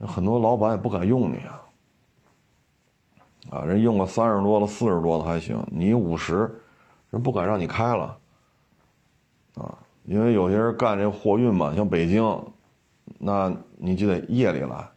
[0.00, 1.62] 很多老板也不敢用你啊！
[3.50, 6.50] 啊，人用个三十多了、四十多的还行，你五十，
[7.10, 8.18] 人不敢让你开了，
[9.54, 12.44] 啊，因为有些人干这货运嘛，像北京，
[13.20, 14.90] 那你就得夜里来。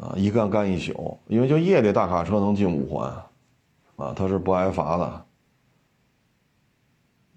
[0.00, 3.08] 啊，一干干一宿，因为就夜里大卡车能进五环，
[3.96, 5.24] 啊，他是不挨罚的。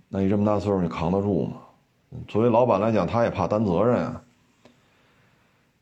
[0.10, 1.58] 那你这么大岁数，你扛得住吗？
[2.28, 4.24] 作为老板来讲，他也怕担责任啊。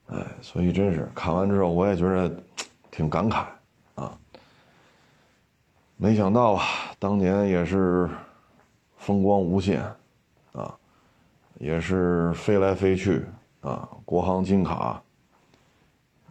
[0.07, 2.43] 哎，所以真是看完之后，我也觉得
[2.91, 3.45] 挺感慨
[3.95, 4.17] 啊。
[5.95, 6.63] 没想到啊，
[6.99, 8.09] 当年也是
[8.97, 9.81] 风光无限
[10.51, 10.75] 啊，
[11.57, 13.25] 也是飞来飞去
[13.61, 15.01] 啊，国航金卡。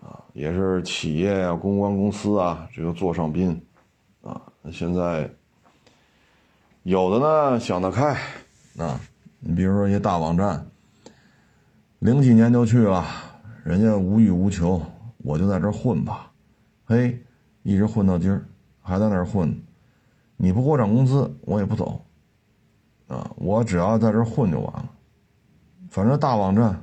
[0.05, 3.59] 啊也是企业呀、公关公司啊，这个座上宾，
[4.22, 4.38] 啊，
[4.70, 5.30] 现在
[6.82, 8.14] 有的呢想得开，
[8.76, 9.00] 啊，
[9.40, 10.66] 你比如说一些大网站，
[12.00, 13.02] 零几年就去了，
[13.64, 14.82] 人家无欲无求，
[15.18, 16.30] 我就在这混吧，
[16.84, 17.18] 嘿，
[17.62, 18.44] 一直混到今儿，
[18.82, 19.59] 还在那儿混，
[20.36, 22.05] 你不给我涨工资，我也不走，
[23.09, 24.90] 啊，我只要在这混就完了，
[25.88, 26.78] 反正大网站，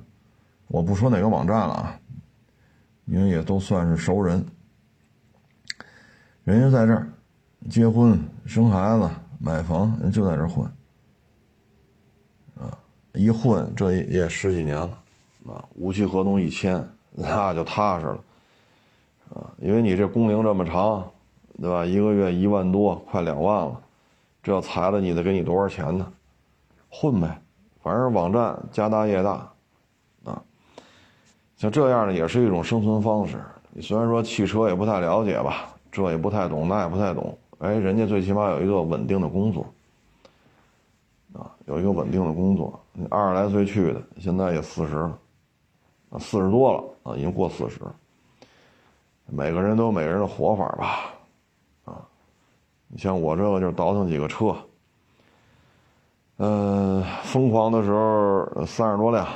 [0.67, 2.00] 我不说哪个网站了啊。
[3.11, 4.41] 因为也都算是熟人，
[6.45, 7.09] 人家在这儿
[7.69, 10.65] 结婚、生孩子、买房，人就在这混，
[12.57, 12.71] 啊，
[13.11, 14.97] 一混这也十几年了，
[15.45, 16.81] 啊，无期合同一签，
[17.11, 18.23] 那就踏实了，
[19.35, 21.05] 啊，因为你这工龄这么长，
[21.59, 21.85] 对吧？
[21.85, 23.77] 一个月一万多，快两万了，
[24.41, 26.09] 这要裁了你得给你多少钱呢？
[26.87, 27.41] 混呗，
[27.83, 29.50] 反正网站家大业大。
[31.61, 33.39] 像这样的也是一种生存方式。
[33.69, 37.37] 你虽然说汽车也不太了解吧，这也不太懂，那也不太懂。
[37.59, 39.63] 哎，人家最起码有一个稳定的工作，
[41.33, 42.73] 啊，有一个稳定的工作。
[42.93, 45.19] 你二十来岁去的，现在也四十了，
[46.09, 47.79] 啊，四十多了啊，已经过四十。
[49.27, 51.13] 每个人都有每个人的活法吧，
[51.85, 52.01] 啊，
[52.87, 54.55] 你像我这个就倒腾几个车，
[56.37, 59.27] 嗯，疯狂的时候三十多辆。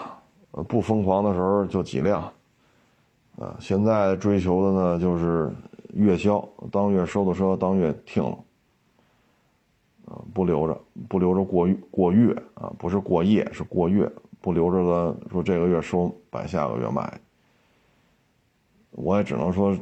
[0.64, 2.22] 不疯狂的时候就几辆，
[3.38, 5.52] 啊，现在追求的呢就是
[5.94, 8.38] 月销，当月收的车当月停了，
[10.06, 17.20] 啊，不留着，不留着过过月啊，不是过夜，是过月，不留着个说这个月收，摆下个月卖。
[18.92, 19.78] 我也只能说，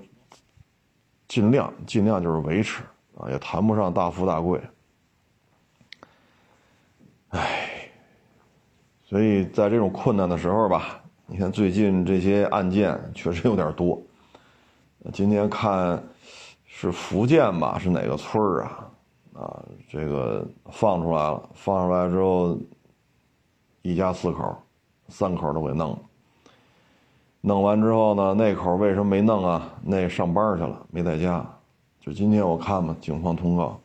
[1.27, 2.81] 尽量尽量就是维持
[3.15, 4.59] 啊，也谈不上大富大贵，
[9.13, 14.01] 所以在这种困难的时候吧，你看最近这些案件确实有点多。
[15.13, 16.01] 今天看
[16.65, 18.89] 是福建吧，是哪个村儿啊？
[19.33, 22.57] 啊，这个放出来了，放出来之后，
[23.83, 24.57] 一家四口，
[25.09, 25.99] 三口都给弄了。
[27.41, 29.71] 弄完之后呢，那口为什么没弄啊？
[29.83, 31.45] 那上班去了，没在家。
[31.99, 33.79] 就今天我看嘛，警方通告。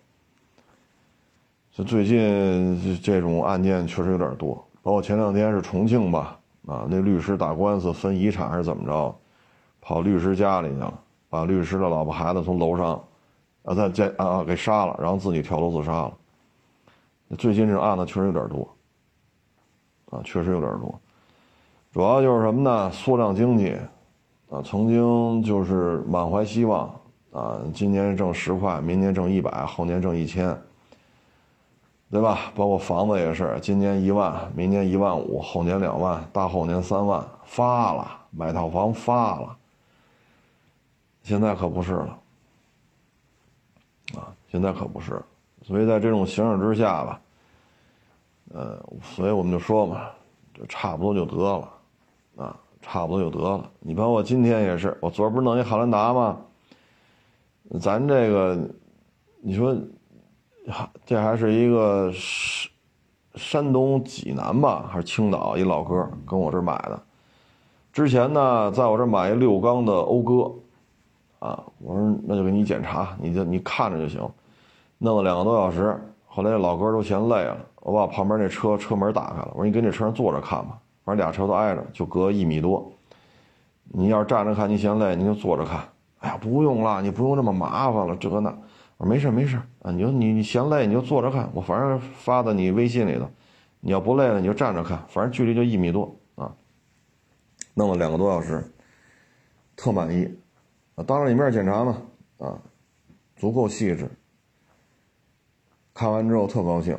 [1.70, 4.64] 就最近这种案件确实有点多。
[4.82, 9.14] 包括前两天是重庆吧，啊，那律师打官司分遗产还是怎么着，
[9.80, 13.02] 跑律师家里去了，把律师的老婆孩子从楼上，
[13.64, 16.12] 啊，在在啊给杀了，然后自己跳楼自杀了。
[17.36, 18.68] 最近这种案子确实有点多，
[20.10, 20.98] 啊，确实有点多，
[21.92, 22.90] 主要就是什么呢？
[22.90, 23.76] 缩量经济，
[24.48, 26.88] 啊，曾经就是满怀希望，
[27.32, 30.56] 啊，今年挣十块，明年挣一百，后年挣一千。
[32.10, 32.50] 对吧？
[32.54, 39.54] 包括房子也是，今年一万，明年一万五，后年两万，大后年三万，发了，买套房发了。
[41.22, 42.18] 现在可不是了，
[44.14, 45.22] 啊，现在可不是。
[45.62, 47.20] 所以在这种形势之下吧，
[48.54, 50.06] 呃，所以我们就说嘛，
[50.54, 51.68] 就差不多就得了，
[52.42, 53.70] 啊，差不多就得了。
[53.80, 56.38] 你包括今天也是，我昨儿不是弄一汉兰达吗？
[57.78, 58.58] 咱这个，
[59.42, 59.76] 你说。
[61.06, 62.70] 这还是一个山
[63.34, 67.00] 山东济南吧，还是青岛一老哥跟我这儿买的。
[67.92, 70.52] 之前呢，在我这儿买一六缸的讴歌，
[71.38, 74.20] 啊，我说那就给你检查，你就你看着就行。
[74.98, 82.90] 弄了两个多小时，后来老哥都嫌累了，我把旁边那车车门打开了，我说你跟这车上坐着看吧，反正俩车都挨着，就隔一米多。
[83.84, 85.82] 你要是站着看你嫌累，你就坐着看。
[86.18, 88.52] 哎呀，不用了，你不用这么麻烦了，这那。
[88.98, 93.30] 我说没事没事啊，你就你你嫌累你就坐着看，我反正发到你微信里头，
[93.80, 96.54] 你要不累了你就站着看，反正距离就一米多啊。
[97.74, 98.62] 弄了两个多小时，
[99.76, 100.24] 特满意，
[100.96, 102.02] 啊，当着你面检查嘛，
[102.38, 102.60] 啊，
[103.36, 104.10] 足够细致。
[105.94, 106.92] 看完之后特高兴，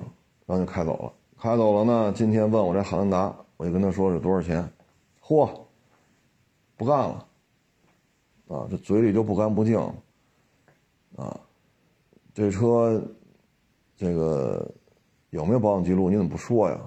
[0.45, 1.13] 然后就开走了。
[1.37, 4.69] 开走了呢，今天问我这汉兰达，我就跟他说是多少钱，
[5.21, 5.49] 嚯，
[6.77, 7.25] 不干了，
[8.47, 9.77] 啊，这嘴里就不干不净，
[11.17, 11.37] 啊，
[12.39, 13.03] 这车，
[13.97, 14.65] 这个
[15.31, 16.09] 有没有保养记录？
[16.09, 16.79] 你怎么不说呀？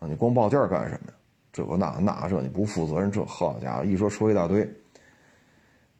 [0.00, 1.14] 啊，你光报价干什么呀？
[1.50, 4.70] 这个那那这你不负责任，这好家伙，一说说一大堆，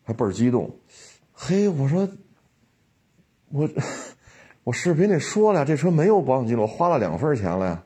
[0.05, 0.71] 还倍儿激动。
[1.33, 2.09] 嘿，我说
[3.49, 3.69] 我。
[4.63, 7.83] 我视频里说了，这车没有保养记录，花了两份钱了呀。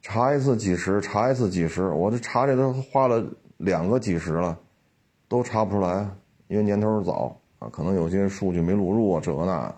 [0.00, 3.22] 查一次几十，查一次几十，我这查这都花了
[3.58, 4.58] 两个几十了，
[5.28, 6.08] 都查不出来，
[6.48, 9.74] 因为年头早啊，可能有些数据没录入啊，这个那。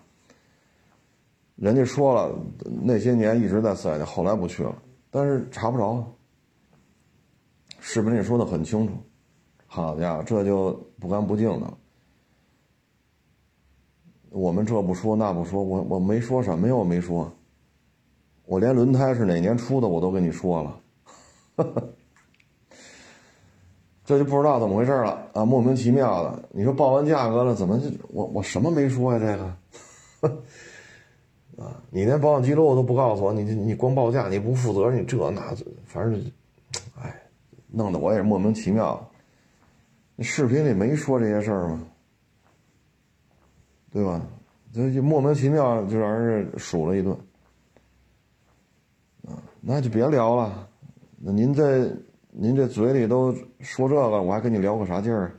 [1.55, 2.35] 人家说了，
[2.81, 4.75] 那些年一直在四 S 店，后来不去了，
[5.11, 6.03] 但是查不着。
[7.79, 8.93] 视频里说的很清楚，
[9.67, 11.71] 好家伙，这就不干不净的。
[14.29, 17.31] 我们这不说那不说，我我没说什么呀，我没说，
[18.45, 20.81] 我连轮胎是哪年出的我都跟你说了，
[24.03, 26.43] 这就不知道怎么回事了啊，莫名其妙的。
[26.51, 29.19] 你说报完价格了，怎么就我我什么没说呀？
[29.19, 30.37] 这个
[31.63, 35.41] 啊，你连保养记录都不告诉我，你你光报价，你不负责，你这那
[35.85, 36.31] 反正，
[36.99, 37.21] 哎，
[37.67, 39.09] 弄得我也莫名其妙。
[40.19, 41.81] 视频里没说这些事儿吗？
[43.91, 44.21] 对吧？
[44.73, 47.13] 这就莫名其妙就让人数了一顿，
[49.27, 50.67] 啊，那就别聊了。
[51.17, 51.93] 那您这
[52.33, 55.33] 您这嘴里都说这个，我还跟你聊个啥劲儿？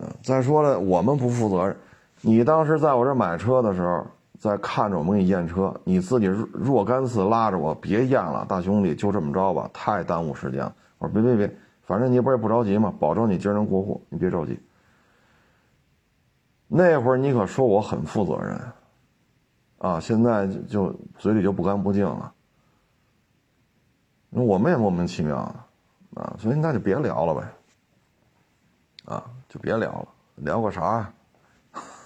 [0.00, 1.76] 啊，再说了，我们不负责任。
[2.20, 4.04] 你当时在我这买车的时候，
[4.38, 10.74] 在看着我们给你验车，你自己若干次拉着我别验了，大兄弟，就这么着吧，太耽误时间了。
[10.98, 14.58] 我说别别别，反正你不是也不着急嘛，保证你今儿能过户，你别着急。
[16.66, 18.60] 那会儿你可说我很负责任，
[19.78, 22.32] 啊，现在就嘴里就不干不净了。
[24.40, 25.36] 我们也莫名其妙
[26.14, 31.12] 的，啊，所以那就别聊了呗，啊，就别聊了，聊个啥呀？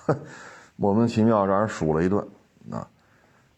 [0.77, 2.27] 莫名其妙让人数了一顿，
[2.71, 2.87] 啊，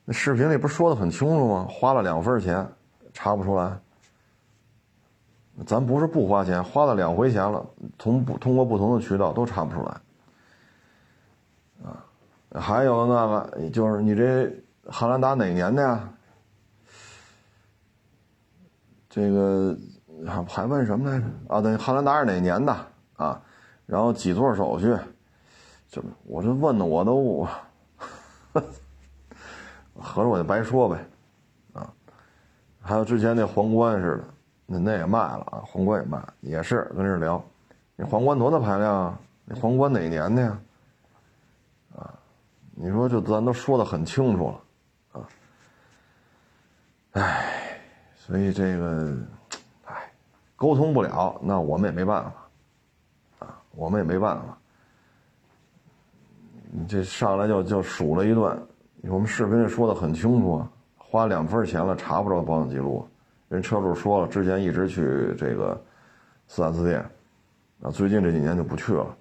[0.05, 1.66] 那视频里不说的很清楚吗？
[1.71, 2.66] 花了两份钱，
[3.12, 3.79] 查不出来。
[5.66, 7.66] 咱不是不花钱，花了两回钱了，
[7.99, 10.01] 从不通过不同的渠道都查不出来。
[11.85, 12.05] 啊
[12.55, 14.51] 还有那个，就是你这
[14.89, 16.09] 汉兰达哪年的呀？
[19.09, 19.77] 这个
[20.27, 21.25] 还还问什么来着？
[21.49, 22.77] 啊，对，汉兰达是哪年的
[23.17, 23.41] 啊？
[23.87, 24.97] 然后几座手续？
[25.89, 27.49] 就我这问的我都我，
[29.99, 30.99] 合着我就白说呗，
[31.73, 31.91] 啊？
[32.83, 34.25] 还有之前那皇冠似的，
[34.67, 37.43] 那那也卖了啊，皇冠也卖，也是跟这聊。
[37.97, 39.19] 你皇冠多大排量啊？
[39.47, 40.59] 你皇冠哪年的呀？
[41.97, 42.13] 啊
[42.81, 44.55] 你说这咱都说的很清楚
[45.13, 45.29] 了，啊，
[47.13, 47.58] 唉，
[48.29, 49.16] 所以这个，
[49.87, 50.12] 唉，
[50.55, 54.59] 沟通不了，那我们也没办法，啊，我们也没办法。
[56.70, 58.61] 你这上来就就数了一段，
[59.05, 63.09] 我们视频里说的很清楚啊，花两份钱了查不着保养记录，
[63.49, 65.83] 人车主说了，之前一直去这个
[66.49, 67.01] 四 S 店，
[67.81, 69.16] 啊，最近这几年就不去了，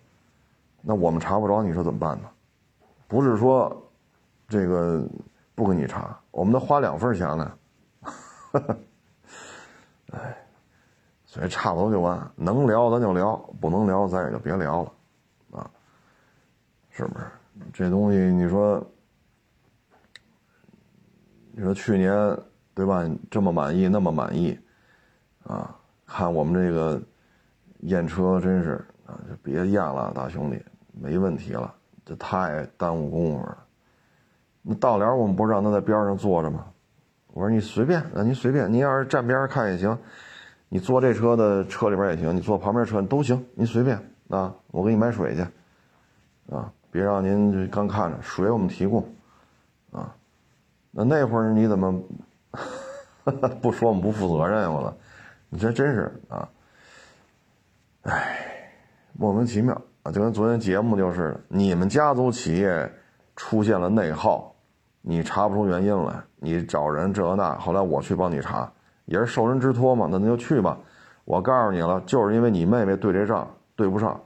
[0.82, 2.28] 那我们查不着，你说怎么办呢？
[3.08, 3.74] 不是说，
[4.50, 5.08] 这个
[5.56, 7.58] 不给你查，我们都花两份钱了，
[10.12, 10.38] 哎，
[11.26, 15.70] 所以差不多就完，能聊咱就聊，不能聊咱也就别聊了，啊，
[16.90, 17.26] 是不是？
[17.74, 18.82] 这东西你说，
[21.52, 22.38] 你说去年
[22.74, 23.04] 对吧？
[23.32, 24.58] 这么满意，那么满意，
[25.44, 27.02] 啊，看我们这个
[27.80, 31.74] 验车真是啊，就别验了，大兄弟，没问题了。
[32.06, 33.58] 这太耽误功夫了。
[34.62, 36.72] 那到了，我们不是让他在边上坐着吗？
[37.38, 39.96] 我说你随便，那您随便，您要是站边看也行，
[40.70, 43.96] 你坐这车的车里边也行，你坐旁边车都行，您随便
[44.28, 44.56] 啊。
[44.72, 45.42] 我给你买水去，
[46.52, 49.08] 啊，别让您刚看着水我们提供，
[49.92, 50.16] 啊。
[50.90, 52.02] 那那会儿你怎么
[53.62, 54.98] 不说我们不负责任我了？
[55.50, 56.50] 你这真是啊，
[58.02, 58.72] 哎，
[59.14, 60.12] 莫名其妙啊。
[60.12, 62.92] 就跟昨天节目就是，你们家族企业
[63.36, 64.56] 出现了内耗，
[65.10, 68.70] 你查不出原因来，你找人这那，后来我去帮你查，
[69.06, 70.78] 也是受人之托嘛，那你就去吧。
[71.24, 74.20] 我告诉你了，就是因为你妹妹对这账对不上，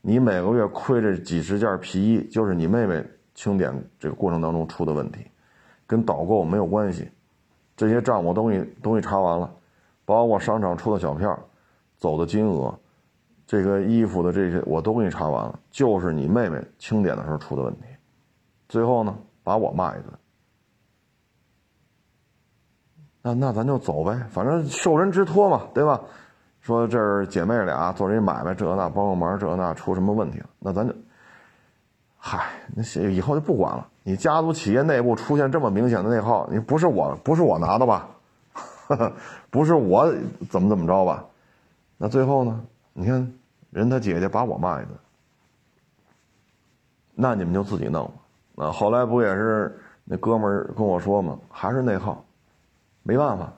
[0.00, 3.04] 你每个月亏这几十件皮衣，就是你妹妹
[3.34, 5.26] 清点这个过程当中出的问题，
[5.84, 7.10] 跟导购没有关系。
[7.76, 9.50] 这些账我都给你都给你查完了，
[10.04, 11.36] 包括商场出的小票，
[11.96, 12.72] 走的金额，
[13.48, 17.80] 这个衣服的这些我都给你查完了，就是你妹妹清点的时候出的问题。
[18.68, 19.12] 最后呢，
[19.44, 20.12] 把我骂一顿。
[23.22, 26.00] 那那咱就走呗，反正受人之托嘛，对吧？
[26.60, 30.48] 说这是姐妹俩做这买卖，这那帮个忙，这那出什么问题了？
[30.58, 30.94] 那咱就，
[32.18, 33.86] 嗨，那以后就不管了。
[34.02, 38.08] 你家族企业内部出现这么明显的内耗，你不是我，不是我拿的吧？
[39.50, 40.10] 不是我
[40.50, 41.24] 怎么怎么着吧？
[41.96, 42.64] 那最后呢？
[42.92, 43.32] 你看
[43.70, 44.94] 人他姐姐把我骂一顿，
[47.14, 48.14] 那你们就自己弄吧。
[48.54, 51.38] 那后来不也是那哥们儿跟我说吗？
[51.50, 52.24] 还是内耗，
[53.02, 53.52] 没办法。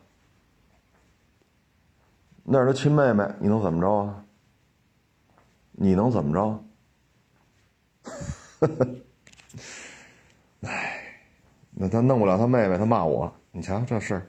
[2.42, 4.24] 那是他亲妹妹，你能怎么着啊？
[5.72, 6.64] 你能怎么着？
[10.62, 11.02] 哎，
[11.70, 13.30] 那他弄不了他妹妹，他骂我。
[13.50, 14.26] 你瞧这事儿，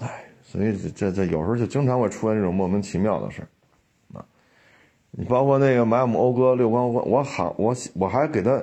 [0.00, 3.48] 哎，所以这这这有时候就经常会出现这种莫名其妙的事儿
[4.18, 4.24] 啊。
[5.10, 8.62] 你包括那个买我们讴歌六光，我好我我还给他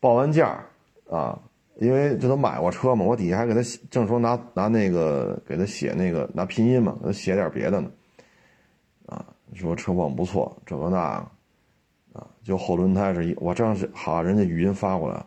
[0.00, 0.64] 报完价
[1.08, 1.38] 啊，
[1.76, 7.90] 因为这都买过车嘛，我底下还给他正说拿拿那个给他写那个拿拼音嘛，给他写点别的呢，
[9.06, 9.24] 啊，
[9.54, 11.20] 说车况不错，这个那
[12.12, 15.26] 个，啊，就后轮胎是一，我这样是好，人家语音发过来了。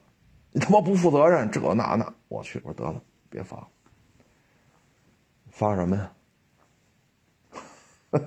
[0.51, 3.67] 你他妈不负责任，这那那，我去，我说得了，别发了，
[5.49, 6.11] 发什么呀？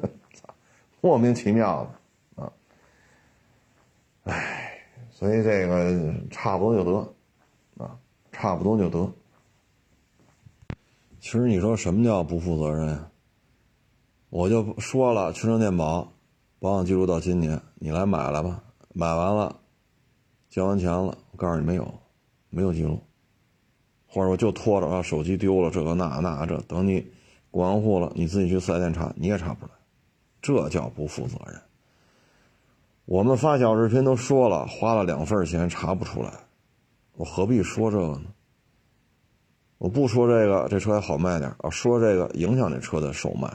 [1.00, 1.88] 莫名其妙
[2.36, 2.52] 的啊！
[4.24, 4.55] 哎，
[5.18, 7.96] 所以这个差不多就得啊，
[8.32, 9.10] 差不多就得。
[11.18, 13.10] 其实你说什么叫不负责任呀？
[14.28, 16.12] 我就说了，全程电保，
[16.58, 18.62] 保养记录到今年，你来买了吧，
[18.92, 19.58] 买完了，
[20.50, 21.94] 交完钱了，我告诉你没有。
[22.48, 22.98] 没有记录，
[24.06, 27.06] 或者我就拖着啊，手机丢了，这个那那这，等你
[27.50, 29.78] 过完户了，你自己去四 S 店查，你也查不出来，
[30.42, 31.60] 这叫不负责任。
[33.06, 36.30] 我们发小视频都说了，花了两份钱查不出来，
[37.14, 38.26] 我何必说这个呢？
[39.78, 43.48] 我不说这个，这车还好卖点啊，说这个影响这车的售卖，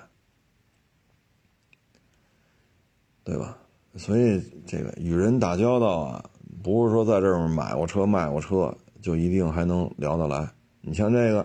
[3.23, 3.57] 对吧？
[3.95, 6.25] 所以这个与人打交道啊。
[6.63, 8.71] 不是说在这儿买过车卖过车
[9.01, 10.47] 就一定还能聊得来。
[10.81, 11.39] 你像这个，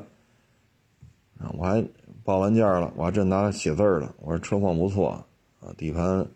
[1.38, 1.82] 啊，我还
[2.22, 4.14] 报完价了，我还正拿写字了。
[4.20, 5.24] 我说车况不错，
[5.60, 6.26] 啊，底盘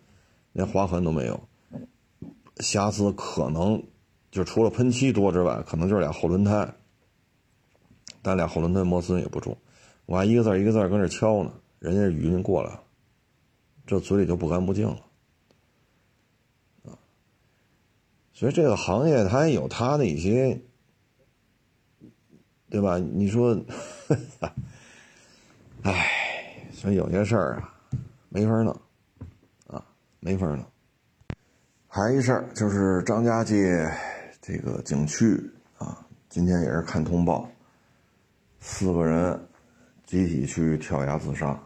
[0.53, 1.39] 连划痕都没有，
[2.61, 3.83] 瑕疵可能
[4.31, 6.75] 就除了喷漆多之外，可能就是俩后轮胎，
[8.23, 9.57] 但俩后轮胎磨损也不重。
[10.07, 12.83] 我还一个字一个字跟这敲呢，人家语音过来了，
[13.87, 14.99] 这嘴里就不干不净了。
[18.33, 20.63] 所以这个行业它也有它的一些，
[22.71, 22.97] 对吧？
[22.99, 23.55] 你说，
[25.83, 27.75] 唉，所以有些事儿啊，
[28.31, 28.81] 没法弄，
[29.67, 29.85] 啊，
[30.21, 30.65] 没法弄。
[31.93, 33.85] 还一事儿就是张家界
[34.41, 35.35] 这个景区
[35.77, 37.51] 啊，今天也是看通报，
[38.61, 39.49] 四个人
[40.07, 41.61] 集体去跳崖自杀，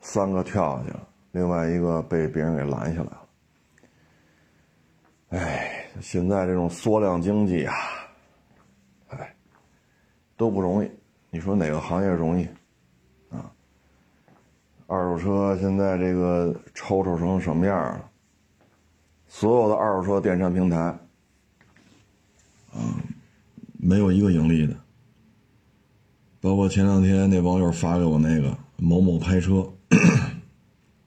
[0.00, 3.28] 三个跳下去了，另外一个被别人给拦下来了。
[5.30, 7.74] 哎，现在这种缩量经济啊，
[9.08, 9.34] 哎，
[10.36, 10.90] 都不容易。
[11.30, 12.44] 你说哪个行业容易？
[13.28, 13.50] 啊，
[14.86, 18.09] 二手车现在这个抽抽成什么样了？
[19.32, 20.76] 所有的二手车电商平台，
[22.74, 23.00] 啊，
[23.78, 24.74] 没有一个盈利的。
[26.40, 29.72] 包括前两天那网友发给我那个某某拍车，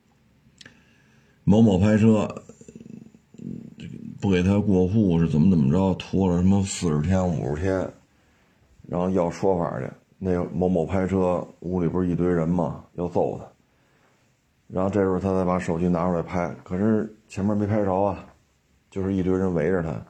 [1.44, 2.42] 某某拍车。
[4.20, 5.94] 不给他过户是怎么怎么着？
[5.96, 7.92] 拖了什么四十天五十天，
[8.88, 9.86] 然后要说法去。
[10.16, 12.82] 那某某拍车屋里不是一堆人吗？
[12.94, 13.46] 要揍他。
[14.68, 18.26] 然后这时候他才把手机拿出来拍，可是前面没拍着啊，
[18.90, 20.06] 就是一堆人围着他，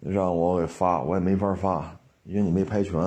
[0.00, 3.00] 让我给发，我也没法发，因为你没拍全，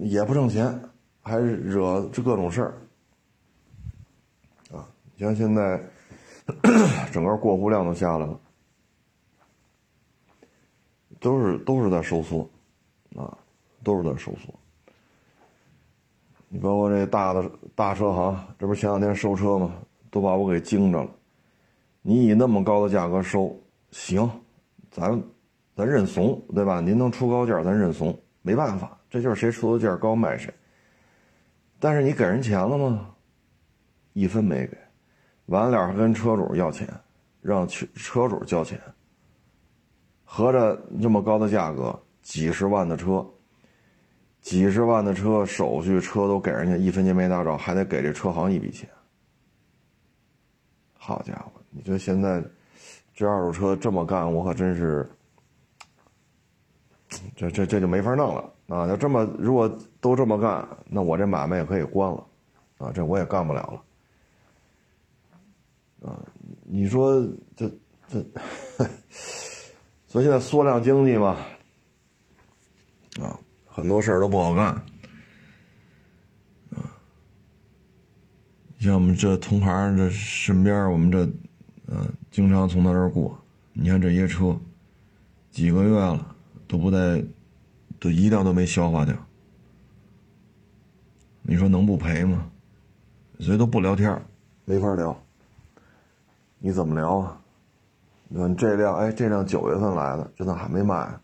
[0.00, 0.80] 也不挣钱，
[1.22, 2.74] 还惹这各种事儿
[4.72, 4.88] 啊！
[5.16, 5.82] 像现在。
[7.10, 8.40] 整个过户量都下来了，
[11.18, 12.48] 都是都是在收缩，
[13.16, 13.36] 啊，
[13.82, 14.54] 都是在收缩。
[16.56, 19.74] 你包括这大的大车行，这不是前两天收车吗？
[20.10, 21.10] 都把我给惊着了。
[22.00, 23.54] 你以那么高的价格收，
[23.90, 24.26] 行，
[24.90, 25.22] 咱
[25.74, 26.80] 咱认怂，对吧？
[26.80, 30.50] 您能出高价，咱认怂，没办法，这就是谁出的价高卖谁。
[31.78, 33.10] 但是你给人钱了吗？
[34.14, 34.78] 一分没给。
[35.46, 36.88] 完了还跟车主要钱，
[37.42, 38.80] 让车车主交钱，
[40.24, 43.22] 合着这么高的价格，几十万的车，
[44.46, 48.88] 几十万的车手续车都给人家一分钱没打着，还得给这车行一笔钱。
[50.94, 52.40] 好家伙，你说现在
[53.12, 55.10] 这二手车这么干，我可真是，
[57.34, 58.86] 这这这就没法弄了啊！
[58.86, 59.68] 要这么如果
[60.00, 62.24] 都这么干，那我这买卖也可以关了。
[62.78, 63.82] 啊，这我也干不了
[66.02, 66.22] 了，啊，
[66.62, 67.20] 你说
[67.56, 67.68] 这
[68.06, 68.24] 这，
[70.06, 71.36] 所以现在缩量经济嘛，
[73.20, 73.36] 啊，
[73.76, 74.68] 很多事儿都不好干，
[76.70, 76.80] 啊，
[78.78, 81.26] 像我们这同行这身边，我们这，
[81.88, 83.38] 嗯，经常从他这儿过，
[83.74, 84.58] 你看这些车，
[85.50, 86.34] 几个月了
[86.66, 87.22] 都不带，
[88.00, 89.14] 都一辆都没消化掉，
[91.42, 92.50] 你说能不赔吗？
[93.40, 94.18] 所以都不聊天
[94.64, 95.14] 没法聊。
[96.58, 97.38] 你怎么聊啊？
[98.28, 101.20] 你看这辆，哎，这辆九月份来的，这咋还没卖？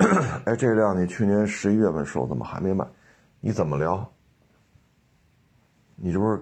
[0.46, 2.86] 哎，这辆你去年十一月份收，怎么还没卖？
[3.40, 4.10] 你怎么聊？
[5.96, 6.40] 你这不是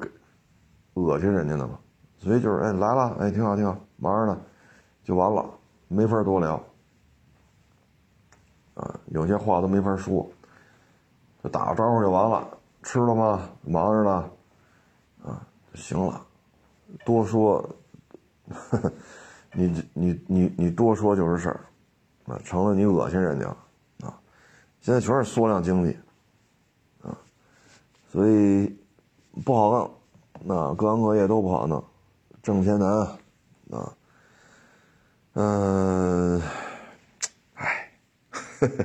[0.95, 1.79] 恶心人家呢吗？
[2.19, 4.41] 所以就是，哎，来了，哎，挺好，挺好，忙着呢，
[5.03, 5.45] 就完了，
[5.89, 6.55] 没法多聊。
[8.75, 10.25] 啊，有些话都没法说，
[11.43, 12.49] 就打个招呼就完了。
[12.85, 13.51] 吃了吗？
[13.63, 14.31] 忙着呢。
[15.25, 16.25] 啊，行了，
[17.05, 17.69] 多说，
[19.53, 21.61] 你你你你多说就是事儿，
[22.45, 23.47] 成了你恶心人家，
[24.07, 24.15] 啊，
[24.81, 25.97] 现在全是缩量经济，
[27.03, 27.17] 啊，
[28.11, 28.77] 所以
[29.45, 29.91] 不好弄，
[30.45, 31.83] 那各行各业都不好弄，
[32.43, 32.89] 挣钱难，
[33.71, 33.97] 啊，
[35.35, 36.43] 嗯。